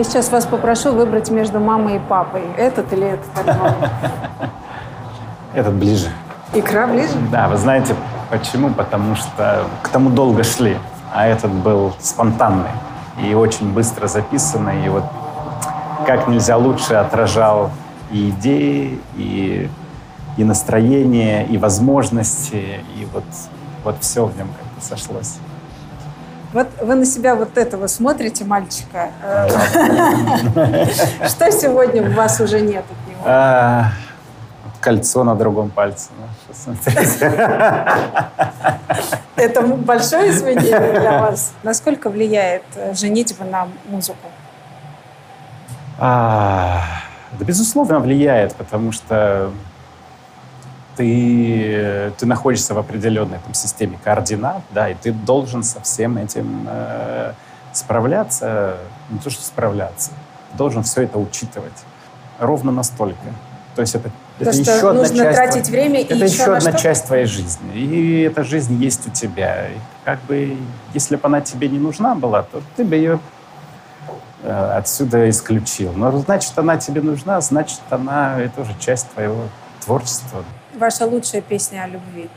[0.00, 2.40] Я сейчас вас попрошу выбрать между мамой и папой.
[2.56, 3.28] Этот или этот?
[5.54, 6.08] Этот ближе.
[6.54, 7.12] Икра ближе?
[7.30, 7.94] Да, вы знаете,
[8.30, 8.70] почему?
[8.70, 10.78] Потому что к тому долго шли,
[11.12, 12.70] а этот был спонтанный
[13.22, 15.04] и очень быстро записанный, и вот
[16.06, 17.70] как нельзя лучше отражал
[18.10, 19.68] и идеи, и,
[20.38, 23.24] и настроение, и возможности, и вот,
[23.84, 25.36] вот все в нем как-то сошлось.
[26.52, 29.10] Вот вы на себя вот этого смотрите, мальчика.
[29.22, 29.48] Э,
[31.28, 33.22] Что сегодня у вас уже нет от него?
[33.24, 33.92] А,
[34.80, 36.08] кольцо на другом пальце.
[39.36, 41.52] Это большое изменение для вас?
[41.62, 44.26] Насколько влияет э, женитьба на музыку?
[45.98, 46.82] А,
[47.38, 49.52] да, безусловно, влияет, потому что
[51.00, 56.66] ты, ты находишься в определенной там, системе координат, да, и ты должен со всем этим
[56.68, 57.32] э,
[57.72, 58.76] справляться,
[59.08, 60.10] не то что справляться,
[60.58, 61.72] должен все это учитывать
[62.38, 63.18] ровно настолько.
[63.74, 66.34] То есть это, То, это еще одна нужно часть тратить тво- время и это еще
[66.34, 66.80] еще на одна что?
[66.80, 67.72] часть твоей жизни.
[67.74, 69.68] И эта жизнь есть у тебя.
[69.68, 70.54] И как бы,
[70.92, 73.20] если бы она тебе не нужна была, то ты бы ее
[74.42, 75.94] э, отсюда исключил.
[75.94, 79.44] Но значит, она тебе нужна, значит, она это уже часть твоего
[79.84, 80.44] творчества.
[80.74, 82.28] Ваша лучшая песня о любви.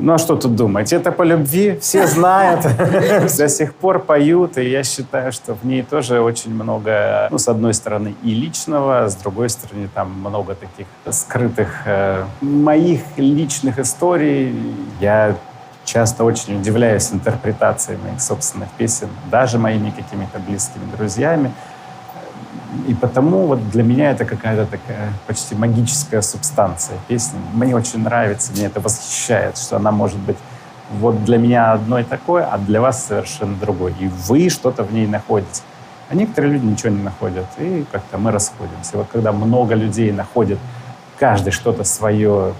[0.00, 0.92] Ну а что тут думать?
[0.92, 2.62] Это по любви, все знают,
[3.38, 7.48] до сих пор поют, и я считаю, что в ней тоже очень много, ну, с
[7.48, 14.54] одной стороны, и личного, с другой стороны, там много таких скрытых э, моих личных историй.
[15.00, 15.36] Я
[15.84, 21.52] часто очень удивляюсь интерпретации моих собственных песен, даже моими какими-то близкими друзьями.
[22.88, 27.38] И потому вот для меня это какая-то такая почти магическая субстанция песни.
[27.52, 30.36] Мне очень нравится, мне это восхищает, что она может быть
[30.92, 33.94] вот для меня одной такой, а для вас совершенно другой.
[34.00, 35.62] И вы что-то в ней находите.
[36.10, 38.98] А некоторые люди ничего не находят, и как-то мы расходимся.
[38.98, 40.58] Вот когда много людей находят
[41.18, 42.52] каждый что-то свое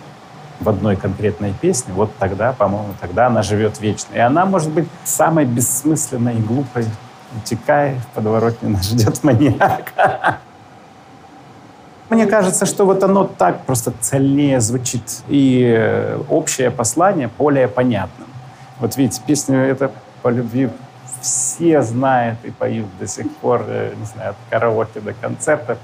[0.60, 4.14] в одной конкретной песне, вот тогда, по-моему, тогда она живет вечно.
[4.14, 6.86] И она может быть самой бессмысленной и глупой.
[7.36, 9.92] Утекай, в подворотне нас ждет маньяк.
[12.10, 15.22] Мне кажется, что вот оно так просто цельнее звучит.
[15.28, 18.28] И э, общее послание более понятным.
[18.78, 19.90] Вот видите, песню это
[20.22, 20.70] по любви
[21.20, 25.78] все знают и поют до сих пор, э, не знаю, от караоке до концертов.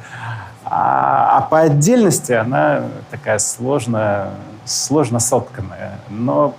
[0.64, 4.30] А, а по отдельности она такая сложно,
[4.64, 5.98] сложно сотканная.
[6.10, 6.54] Но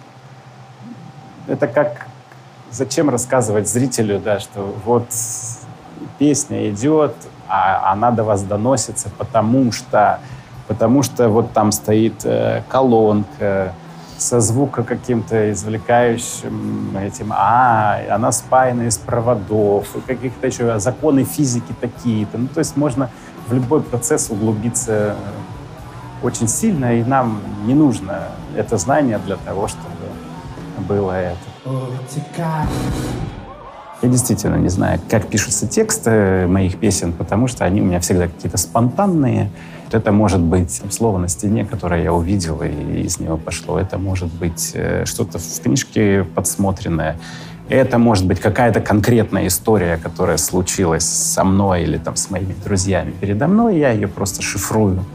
[1.48, 2.08] это как...
[2.72, 5.06] Зачем рассказывать зрителю, да, что вот
[6.18, 7.14] песня идет,
[7.48, 10.20] а она до вас доносится, потому что,
[10.68, 13.74] потому что вот там стоит э, колонка,
[14.22, 22.38] со звука каким-то извлекающим этим, а, она спаяна из проводов, каких-то еще законы физики такие-то.
[22.38, 23.10] Ну, то есть можно
[23.48, 25.16] в любой процесс углубиться
[26.22, 29.90] очень сильно, и нам не нужно это знание для того, чтобы
[30.88, 31.51] было это.
[34.02, 38.28] Я действительно не знаю, как пишутся тексты моих песен, потому что они у меня всегда
[38.28, 39.52] какие-то спонтанные.
[39.92, 43.78] Это может быть слово на стене, которое я увидел, и из него пошло.
[43.78, 47.18] Это может быть э, что-то в книжке подсмотренное.
[47.70, 53.14] Это может быть какая-то конкретная история, которая случилась со мной или там, с моими друзьями
[53.22, 53.78] передо мной.
[53.78, 55.06] Я ее просто шифрую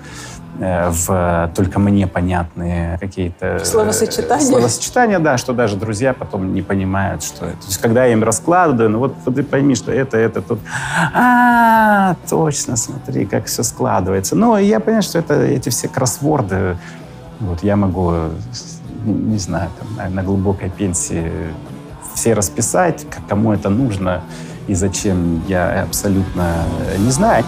[0.58, 3.46] в только мне понятные какие-то...
[3.46, 4.46] э, Словосочетания.
[4.46, 7.58] Словосочетания, да, что даже друзья потом не понимают, что это.
[7.58, 10.60] То есть, когда я им раскладываю, ну вот ты пойми, что это, это, тут...
[11.14, 14.36] А, точно, смотри, как все складывается.
[14.36, 16.76] Но я понимаю, что это эти все кроссворды,
[17.40, 18.12] вот я могу,
[19.04, 21.30] не, не знаю, там, на, на глубокой пенсии
[22.14, 24.22] все расписать, кому это нужно
[24.66, 26.64] и зачем, я абсолютно
[26.98, 27.44] не знаю.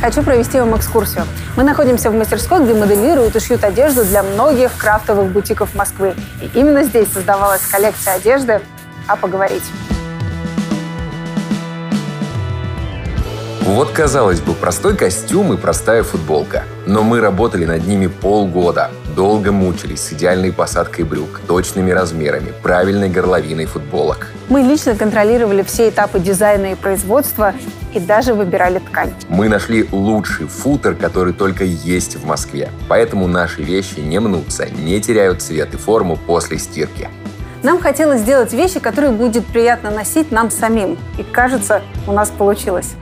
[0.00, 1.24] Хочу провести вам экскурсию.
[1.56, 6.14] Мы находимся в мастерской, где моделируют и шьют одежду для многих крафтовых бутиков Москвы.
[6.42, 8.60] И именно здесь создавалась коллекция одежды.
[9.08, 9.64] А поговорить.
[13.62, 16.64] Вот, казалось бы, простой костюм и простая футболка.
[16.86, 18.90] Но мы работали над ними полгода.
[19.16, 24.26] Долго мучились с идеальной посадкой брюк, точными размерами, правильной горловиной футболок.
[24.50, 27.54] Мы лично контролировали все этапы дизайна и производства
[27.94, 29.14] и даже выбирали ткань.
[29.30, 32.68] Мы нашли лучший футер, который только есть в Москве.
[32.90, 37.08] Поэтому наши вещи не мнутся, не теряют цвет и форму после стирки.
[37.62, 40.98] Нам хотелось сделать вещи, которые будет приятно носить нам самим.
[41.16, 42.92] И кажется, у нас получилось.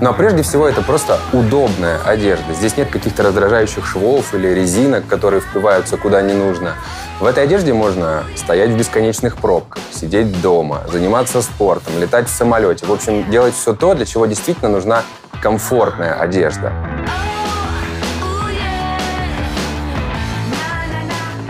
[0.00, 2.54] Но прежде всего это просто удобная одежда.
[2.54, 6.74] Здесь нет каких-то раздражающих швов или резинок, которые впиваются куда не нужно.
[7.20, 12.86] В этой одежде можно стоять в бесконечных пробках, сидеть дома, заниматься спортом, летать в самолете.
[12.86, 15.02] В общем, делать все то, для чего действительно нужна
[15.42, 16.72] комфортная одежда.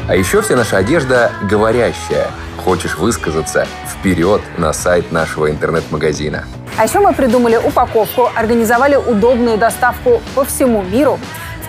[0.09, 2.27] А еще вся наша одежда говорящая.
[2.65, 3.69] Хочешь высказаться?
[3.89, 6.47] Вперед на сайт нашего интернет-магазина.
[6.81, 11.19] А еще мы придумали упаковку, организовали удобную доставку по всему миру.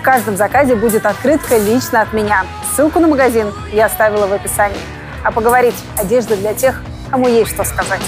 [0.00, 2.46] каждом заказе будет открытка лично от меня.
[2.74, 4.80] Ссылку на магазин я оставила в описании.
[5.22, 8.00] А поговорить одежда для тех, кому есть что сказать.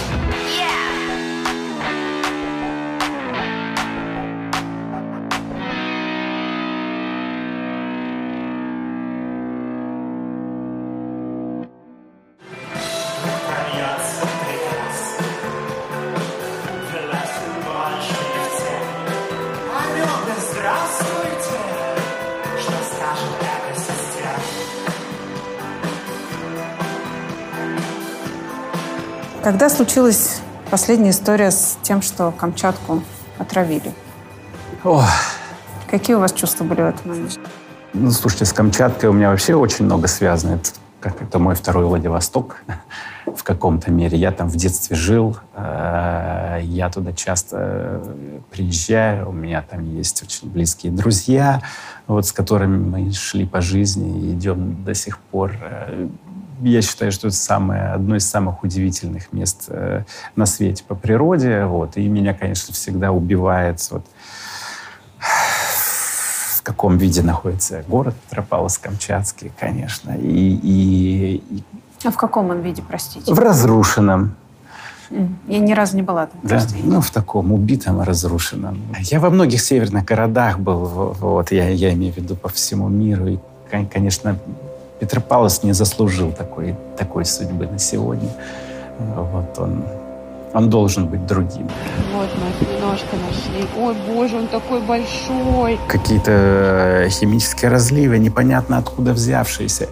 [29.74, 30.40] Случилась
[30.70, 33.02] последняя история с тем, что Камчатку
[33.38, 33.92] отравили?
[34.84, 35.04] Ох.
[35.90, 37.40] Какие у вас чувства были в этот момент?
[37.92, 40.54] Ну, слушайте, с Камчаткой у меня вообще очень много связано.
[40.54, 40.70] Это,
[41.00, 42.62] как это мой второй Владивосток
[43.26, 44.16] в каком-то мере.
[44.16, 50.22] Я там в детстве жил, э, я туда часто э, приезжаю, у меня там есть
[50.22, 51.62] очень близкие друзья,
[52.06, 55.52] вот, с которыми мы шли по жизни и идем до сих пор.
[56.62, 60.04] Я считаю, что это самое, одно из самых удивительных мест э,
[60.36, 61.64] на свете по природе.
[61.64, 61.96] Вот.
[61.96, 64.04] И меня, конечно, всегда убивает вот,
[66.64, 70.12] каком виде находится город Петропавловск-Камчатский, конечно.
[70.16, 71.62] И, и- и
[72.06, 73.32] А в каком он виде, простите?
[73.32, 74.34] в разрушенном,
[75.46, 76.40] Я ни разу не была там.
[76.42, 78.78] да, ну, в таком убитом разрушенном.
[79.00, 82.88] Я во многих северных городах был, в- вот, я, я имею в виду по всему
[82.88, 83.26] миру.
[83.28, 83.38] И,
[83.70, 83.86] кон-
[84.94, 88.28] конечно, Петропавловск не заслужил такой, такой судьбы на сегодня.
[88.98, 89.84] Вот он,
[90.52, 91.68] он должен быть другим.
[92.12, 93.68] Вот мы немножко нашли.
[93.78, 95.78] Ой, боже, он такой большой.
[95.88, 99.88] какие-то э, химические разливы, непонятно откуда взявшиеся.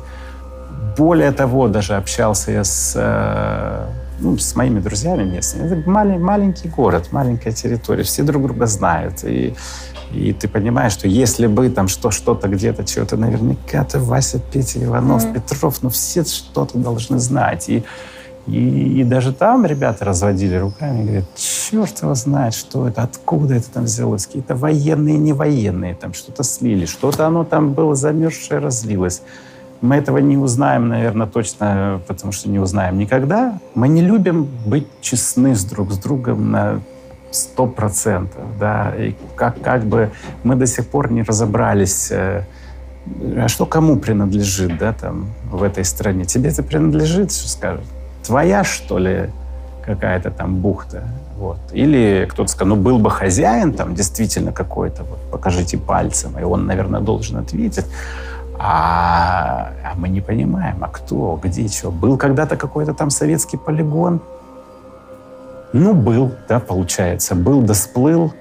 [0.96, 3.86] Более того, даже общался я с, э,
[4.20, 5.66] ну, с моими друзьями местными.
[5.66, 9.24] Это малень- маленький город, маленькая территория, все друг друга знают.
[9.24, 9.54] И,
[10.14, 14.82] и ты понимаешь, что если бы там что, что-то где-то, чего-то, наверняка ты Вася, Петя,
[14.82, 15.34] Иванов, Мгм.
[15.34, 17.68] Петров, ну все что-то должны знать.
[17.68, 17.84] И,
[18.46, 23.54] и, и даже там ребята разводили руками и говорят, черт его знает, что это, откуда
[23.54, 24.26] это там взялось.
[24.26, 29.22] Какие-то военные, не военные, там что-то слили, что-то оно там было замерзшее, разлилось.
[29.80, 33.58] Мы этого не узнаем, наверное, точно, потому что не узнаем никогда.
[33.74, 36.80] Мы не любим быть честны с друг с другом на
[37.32, 40.10] сто процентов, да, и как, как бы
[40.44, 42.44] мы до сих пор не разобрались, э,
[43.36, 46.24] а что кому принадлежит, да, там, в этой стране.
[46.24, 47.84] Тебе это принадлежит, что скажут?
[48.22, 49.30] Твоя, что ли,
[49.84, 51.04] какая-то там бухта?
[51.36, 51.58] Вот.
[51.72, 56.66] Или кто-то скажет, ну, был бы хозяин там действительно какой-то, вот, покажите пальцем, и он,
[56.66, 57.86] наверное, должен ответить.
[58.58, 61.90] А, а мы не понимаем, а кто, где, что.
[61.90, 64.20] Был когда-то какой-то там советский полигон?
[65.72, 67.34] Ну, был, да, получается.
[67.34, 68.32] Был да сплыл.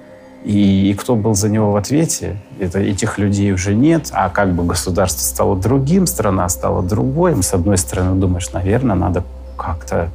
[0.44, 2.36] И, и кто был за него в ответе?
[2.58, 4.10] Это, этих людей уже нет.
[4.12, 7.40] А как бы государство стало другим, страна стала другой.
[7.42, 9.24] С одной стороны, думаешь, наверное, надо
[9.56, 10.10] как-то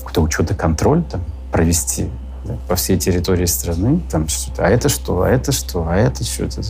[0.00, 2.08] какой-то учет и контроль там, провести
[2.44, 4.00] да, по всей территории страны.
[4.10, 6.44] Там, что-то, а это что, а это что, а это что?
[6.44, 6.62] Это,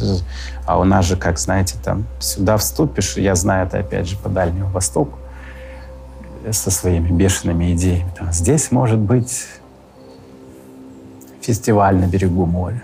[0.66, 4.28] А у нас же, как знаете, там сюда вступишь, я знаю это опять же по
[4.28, 5.18] Дальнему Востоку,
[6.50, 8.12] со своими бешеными идеями.
[8.16, 9.44] Там, здесь может быть
[11.48, 12.82] фестиваль на берегу моря.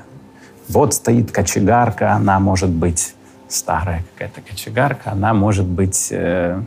[0.71, 3.15] Вот стоит кочегарка, она может быть
[3.47, 6.63] старая какая-то кочегарка, она может быть э,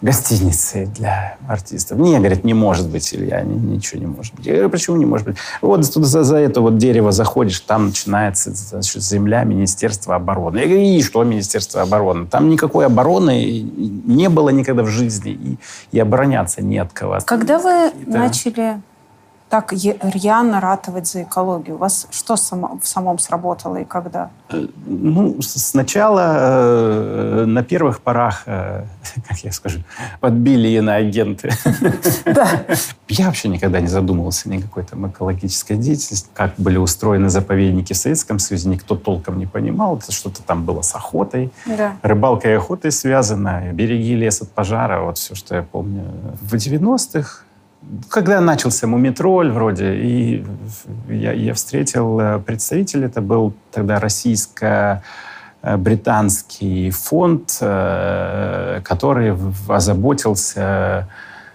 [0.00, 1.98] гостиницей для артистов.
[1.98, 4.46] Не, говорит, не может быть, Илья, ни- ничего не может быть.
[4.46, 5.36] Я говорю, почему не может быть?
[5.62, 10.58] Вот тут за, за это вот дерево заходишь, там начинается значит, земля Министерства обороны.
[10.58, 12.26] Я говорю, и что Министерство обороны?
[12.28, 13.60] Там никакой обороны
[14.06, 15.58] не было никогда в жизни, и,
[15.90, 17.18] и обороняться не от кого.
[17.26, 18.18] Когда вы Да.
[18.20, 18.80] начали
[19.54, 24.30] так рьяно ратовать за экологию, у вас что само- в самом сработало и когда?
[24.84, 28.82] Ну, с- сначала э, на первых порах, э,
[29.28, 29.78] как я скажу,
[30.18, 31.52] подбили иноагенты.
[33.08, 36.28] Я вообще никогда не задумывался ни какой там экологической деятельности.
[36.34, 39.98] Как были устроены заповедники в Советском Союзе, никто толком не понимал.
[39.98, 41.52] Это что-то там было с охотой.
[41.66, 41.92] Да.
[42.02, 46.02] Рыбалкой и охотой связано, береги лес от пожара, вот все, что я помню.
[46.40, 47.44] В 90-х,
[48.08, 50.46] когда начался Мумитроль вроде, и
[51.08, 59.36] я, я встретил э, представителя, это был тогда российско-британский фонд, э, который
[59.68, 61.08] озаботился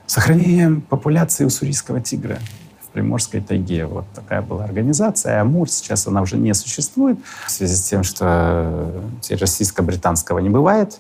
[0.06, 2.40] сохранением популяции уссурийского тигра
[2.82, 3.86] в Приморской тайге.
[3.86, 5.42] Вот такая была организация.
[5.42, 8.92] Амур сейчас она уже не существует в связи с тем, что
[9.30, 11.00] э, российско-британского не бывает.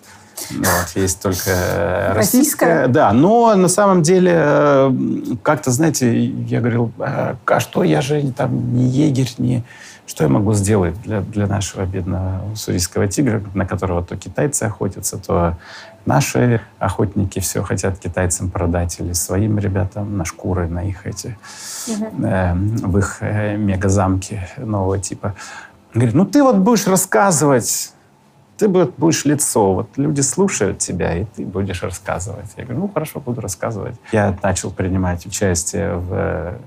[0.51, 2.65] Вот, есть только э, Российская?
[2.65, 2.87] российская.
[2.87, 4.91] Да, но на самом деле э,
[5.43, 9.63] как-то, знаете, я говорил, а, а что я же там не егерь, не...
[10.05, 15.17] Что я могу сделать для, для нашего бедного уссурийского тигра, на которого то китайцы охотятся,
[15.17, 15.55] то
[16.05, 21.37] наши охотники все хотят китайцам продать или своим ребятам на шкуры, на их эти
[21.87, 25.35] э, в их э, мегазамки нового типа.
[25.93, 27.93] Говорит, ну ты вот будешь рассказывать,
[28.59, 32.51] ты будешь лицо, вот люди слушают тебя, и ты будешь рассказывать.
[32.57, 33.95] Я говорю, ну хорошо, буду рассказывать.
[34.11, 36.57] Я начал принимать участие в э,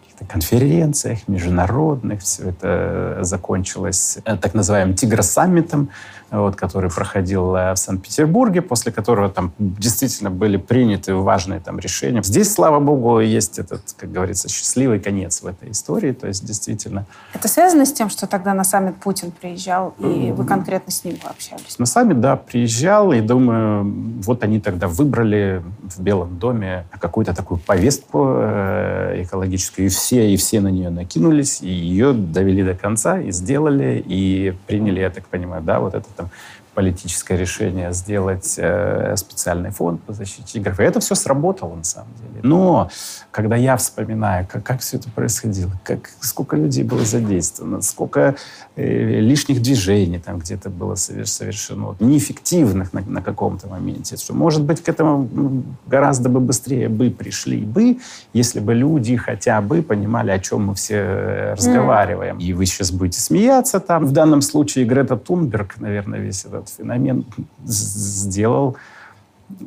[0.00, 2.20] каких-то конференциях международных.
[2.20, 5.90] Все это закончилось э, так называемым «Тигросаммитом»,
[6.30, 12.22] вот, который проходил э, в Санкт-Петербурге, после которого там действительно были приняты важные там решения.
[12.22, 16.12] Здесь, слава богу, есть этот, как говорится, счастливый конец в этой истории.
[16.12, 20.44] То есть действительно Это связано с тем, что тогда на саммит Путин приезжал, и вы
[20.44, 21.78] конкретно с ним пообщались?
[21.78, 23.84] На саммит, да, приезжал, и думаю,
[24.22, 30.36] вот они тогда выбрали в Белом доме какую-то такую повестку э, экологическую, и все, и
[30.36, 35.26] все на нее накинулись, и ее довели до конца, и сделали, и приняли, я так
[35.28, 36.30] понимаю, да, вот это там
[36.76, 40.74] политическое решение сделать э, специальный фонд по защите игр.
[40.78, 42.40] И это все сработало на самом деле.
[42.42, 42.90] Но
[43.30, 48.36] когда я вспоминаю, как, как все это происходило, как, сколько людей было задействовано, сколько
[48.76, 54.62] э, лишних движений там где-то было совер- совершено, неэффективных на, на каком-то моменте, что, может
[54.62, 57.96] быть, к этому гораздо бы быстрее бы пришли бы,
[58.34, 62.36] если бы люди хотя бы понимали, о чем мы все э, разговариваем.
[62.36, 64.04] И вы сейчас будете смеяться там.
[64.04, 67.24] В данном случае Грета Тунберг, наверное, весь этот феномен
[67.64, 68.76] сделал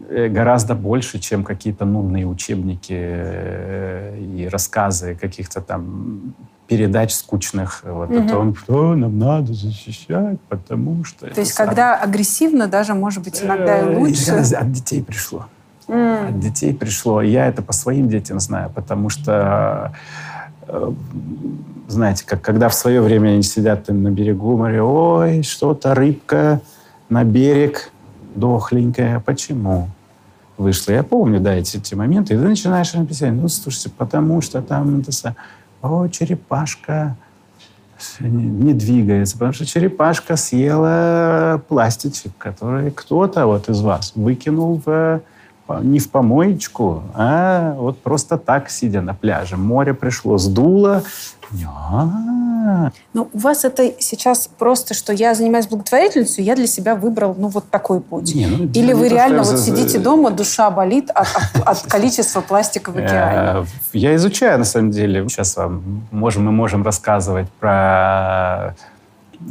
[0.09, 6.33] э, гораздо больше, чем какие-то нудные учебники э, и рассказы каких-то там
[6.67, 8.25] передач скучных вот, Мгм.
[8.25, 11.27] о том, что нам надо защищать, потому что...
[11.27, 11.69] То есть, самое».
[11.69, 14.31] когда агрессивно, даже, может быть, иногда и Э, лучше.
[14.31, 15.47] От детей пришло.
[15.87, 17.23] От детей пришло.
[17.23, 19.95] Я это по своим детям знаю, потому что,
[21.87, 26.61] знаете, как когда в свое время они сидят там на берегу моря, ой, что-то рыбка
[27.09, 27.91] на берег
[28.35, 29.19] дохленькая.
[29.19, 29.89] Почему?
[30.57, 30.91] Вышла.
[30.93, 32.33] Я помню, да, эти, эти моменты.
[32.33, 35.35] И ты начинаешь им писать, ну, слушайте, потому что там это,
[35.81, 37.15] о, черепашка
[38.19, 45.21] не, не двигается, потому что черепашка съела пластичек, который кто-то вот из вас выкинул в,
[45.81, 49.57] не в помоечку, а вот просто так, сидя на пляже.
[49.57, 51.03] Море пришло, сдуло.
[51.67, 57.35] А, Ну, у вас это сейчас просто, что я занимаюсь благотворительностью, я для себя выбрал,
[57.37, 58.35] ну, вот такой путь.
[58.35, 62.91] Не, ну, Или вы реально вот сидите дома, душа болит от, от- от количества пластика
[62.91, 63.61] в океане?
[63.61, 65.27] Э, Я изучаю, на самом деле.
[65.29, 68.75] Сейчас вам можем, мы можем рассказывать про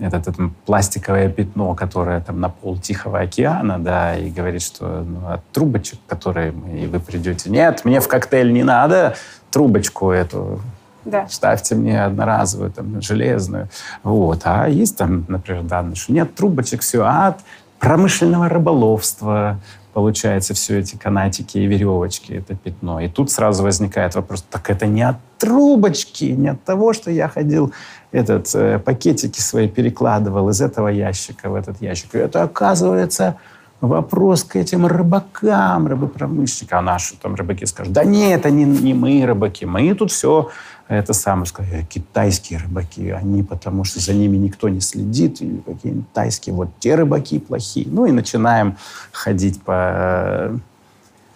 [0.01, 5.28] этот, это пластиковое пятно, которое там на пол Тихого океана, да, и говорит, что ну,
[5.28, 9.16] от трубочек, которые мы, и вы придете, нет, мне в коктейль не надо
[9.51, 10.60] трубочку эту,
[11.05, 11.27] Да.
[11.28, 13.69] ставьте мне одноразовую, там, железную.
[14.02, 14.43] Вот.
[14.44, 17.40] А есть там, например, данные, что нет трубочек, все, а от
[17.78, 19.59] промышленного рыболовства
[19.94, 23.01] получается все эти канатики и веревочки, это пятно.
[23.01, 27.28] И тут сразу возникает вопрос, так это не от трубочки, не от того, что я
[27.28, 27.73] ходил,
[28.13, 32.15] этот, э, пакетики свои перекладывал из этого ящика в этот ящик.
[32.15, 33.37] Это, оказывается,
[33.81, 36.79] вопрос к этим рыбакам, рыбопромышленникам.
[36.79, 40.51] А наши там рыбаки скажут, да нет, это не, не мы рыбаки, мы тут все
[40.89, 45.59] это самое, сказать, «Э, китайские рыбаки, они потому что за ними никто не следит, или
[45.59, 47.87] какие-нибудь тайские, вот те рыбаки плохие.
[47.91, 48.77] Ну и начинаем
[49.13, 50.59] ходить по,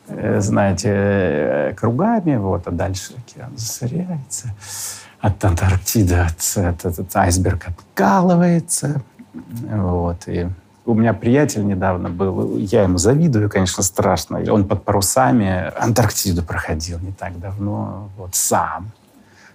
[0.08, 4.54] э, знаете, э, кругами, вот, а дальше океан засоряется.
[5.22, 9.00] От Антарктиды от, от- этот айсберг откалывается.
[9.32, 10.48] Вот, и
[10.84, 14.42] у меня приятель недавно был, я ему завидую, конечно, страшно.
[14.52, 18.90] Он под парусами Антарктиду проходил не так давно, вот сам.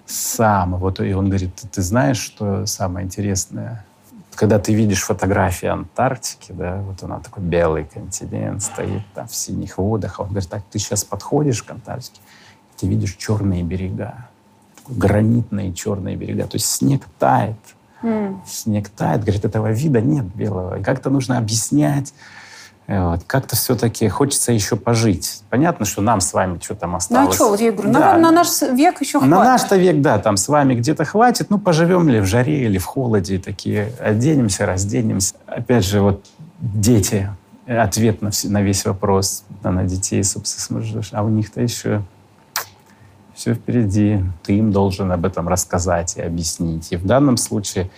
[0.06, 0.78] Сам.
[0.78, 3.84] Вот, и он говорит, ты, знаешь, что самое интересное?
[4.36, 9.78] Когда ты видишь фотографии Антарктики, да, вот она такой белый континент стоит там в синих
[9.78, 12.22] водах, а он говорит, так, ты сейчас подходишь к Антарктике,
[12.78, 14.28] ты видишь черные берега,
[14.90, 17.56] гранитные черные берега, то есть снег тает,
[18.04, 18.42] М.
[18.46, 20.80] снег тает, говорит, этого вида нет белого.
[20.80, 22.14] И как-то нужно объяснять,
[22.88, 25.42] э, вот, как-то все-таки хочется еще пожить.
[25.50, 27.36] Понятно, что нам с вами что там Ну, а осталось.
[27.36, 28.14] что, вот я говорю, Да.
[28.14, 29.44] на, на наш век еще На хватит.
[29.46, 31.50] наш-то век, да, там с вами где-то хватит.
[31.50, 35.36] Ну, поживем ли в жаре или в холоде, такие оденемся, разденемся.
[35.48, 36.24] Опять же, вот
[36.62, 37.30] дети,
[37.68, 40.82] ответ на, все- на весь вопрос, да, на детей, собственно,
[41.12, 42.04] а у них-то еще
[43.38, 44.24] все впереди.
[44.44, 46.92] Ты им должен об этом рассказать и объяснить.
[46.92, 47.90] И в данном случае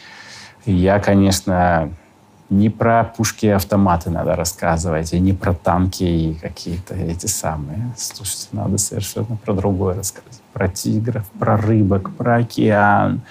[0.66, 1.90] я, конечно,
[2.50, 7.94] не про пушки и автоматы надо рассказывать, и не про танки и какие-то эти самые.
[7.98, 10.42] Слушайте, надо совершенно про другое рассказывать.
[10.52, 13.22] Про тигров, про рыбок, про океан,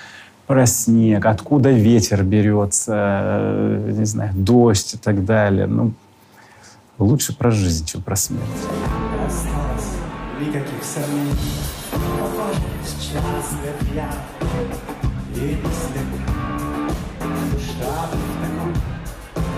[0.46, 5.66] про снег, откуда ветер берется, э, не знаю, дождь и так далее.
[5.66, 5.92] Ну,
[6.98, 8.44] лучше про жизнь, чем про смерть.
[10.40, 11.77] никаких сомнений.
[13.08, 14.10] Счастлив я
[15.34, 16.10] и не слеп.
[17.58, 18.72] Чтобы в таком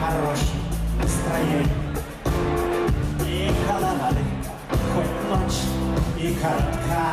[0.00, 0.60] хорошем
[1.00, 1.66] настроении
[3.26, 4.10] И голова
[4.94, 5.60] хоть ночь
[6.18, 7.04] и коротка.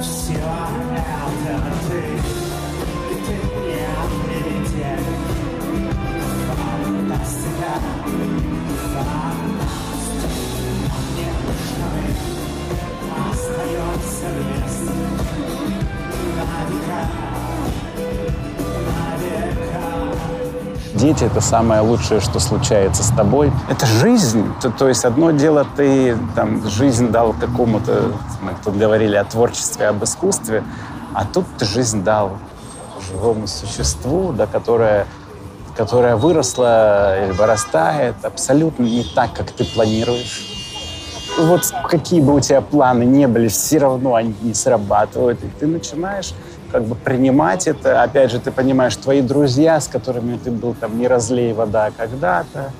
[0.00, 2.00] Все это ты,
[3.10, 3.88] и ты мне
[4.24, 4.98] привидение.
[6.46, 7.72] Фантастика,
[8.92, 9.55] фантастика.
[13.46, 14.66] Остается века.
[20.94, 23.52] Дети— это самое лучшее, что случается с тобой.
[23.68, 24.46] Это жизнь.
[24.62, 29.88] То, то есть одно дело, ты там, жизнь дал какому-то, мы тут говорили о творчестве,
[29.88, 30.64] об искусстве,
[31.12, 32.38] а тут ты жизнь дал
[33.12, 35.06] живому существу, да, которое
[35.76, 40.55] которая выросла или вырастает абсолютно не так, как ты планируешь.
[41.38, 45.42] Вот какие бы у тебя планы не были, все равно они не срабатывают.
[45.44, 46.32] И ты начинаешь
[46.72, 48.02] как бы принимать это.
[48.02, 52.70] Опять же, ты понимаешь, твои друзья, с которыми ты был там не разлей вода когда-то,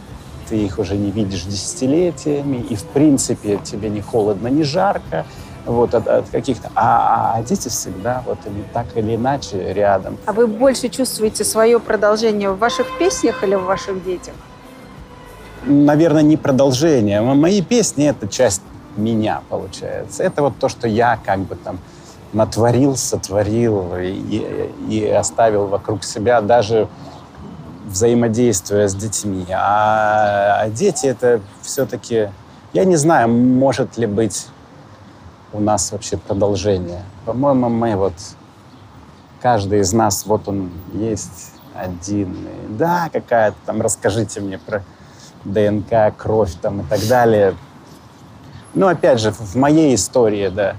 [0.49, 5.27] ты их уже не видишь десятилетиями, и в принципе тебе не холодно, не жарко
[5.67, 6.71] вот от, от каких-то.
[6.75, 10.17] А, а дети всегда вот они так или иначе рядом.
[10.27, 14.35] А вы больше чувствуете свое продолжение в ваших песнях или в ваших детях?
[15.67, 17.21] Наверное, не продолжение.
[17.21, 18.63] Мои песни— это часть
[18.97, 20.23] меня, получается.
[20.23, 21.79] Это вот то, что я как бы там
[22.33, 26.89] натворил, сотворил и, и оставил вокруг себя, даже
[27.87, 29.47] взаимодействуя с детьми.
[29.51, 32.29] А, а дети— это все-таки...
[32.73, 34.47] Я не знаю, может ли быть
[35.53, 37.03] у нас вообще продолжение.
[37.25, 38.15] По-моему, мы вот...
[39.43, 42.33] Каждый из нас, вот он есть один.
[42.33, 44.83] И да, какая-то там, расскажите мне про
[45.53, 47.55] ДНК, кровь там и так далее.
[48.75, 50.77] Ну, опять же, в моей истории, да,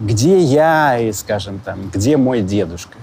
[0.00, 2.98] где я и, скажем, там, где мой дедушка?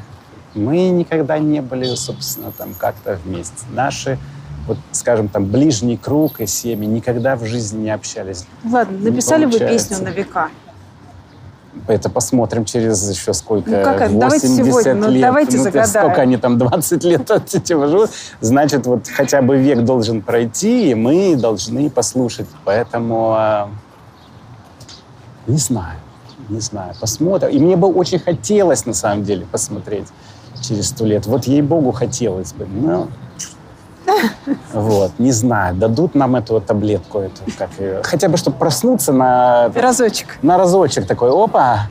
[0.56, 3.66] Мы никогда не были, собственно, там как-то вместе.
[3.72, 4.18] Наши,
[4.68, 8.46] вот, скажем, там, ближний круг и семьи никогда в жизни не общались.
[8.64, 10.50] Ладно, написали вы песню на века.
[11.88, 13.70] Это посмотрим через еще сколько?
[13.70, 14.14] Ну, как это?
[14.14, 15.22] Давайте 80 сегодня, ну, лет.
[15.22, 16.06] давайте то есть загадаем.
[16.06, 18.10] Сколько они там, 20 лет от этого живут?
[18.42, 22.48] Значит, вот хотя бы век должен пройти, и мы должны послушать.
[22.66, 23.70] Поэтому а,
[25.48, 25.98] не знаю,
[26.50, 27.50] не знаю, посмотрим.
[27.50, 30.08] И мне бы очень хотелось, на самом деле, посмотреть
[30.62, 31.26] через сто лет.
[31.26, 32.66] Вот ей-богу хотелось бы.
[32.66, 33.08] Но
[34.74, 39.14] вот, не знаю, дадут нам эту вот таблетку, эту, как ее, хотя бы, чтобы проснуться
[39.14, 39.72] на...
[39.76, 40.38] Разочек.
[40.42, 41.88] На разочек такой, опа,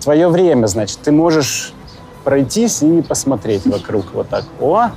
[0.00, 1.72] твое время, значит, ты можешь
[2.24, 4.44] пройтись и посмотреть вокруг вот так.
[4.60, 4.90] О,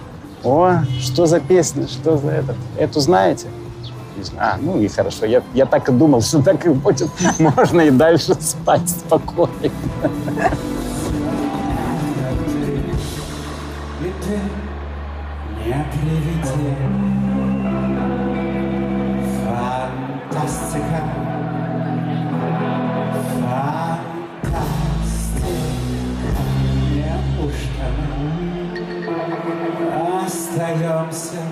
[0.44, 2.56] о, что за песня, что за этот?
[2.78, 3.48] Эту знаете?
[4.18, 4.54] Не знаю.
[4.56, 5.26] А, ну и хорошо.
[5.26, 7.10] Я, я так и думал, что так и будет.
[7.40, 9.52] Можно и дальше спать спокойно.
[15.66, 16.32] Не прилетел.
[31.04, 31.43] Неужто мы остаемся вместе?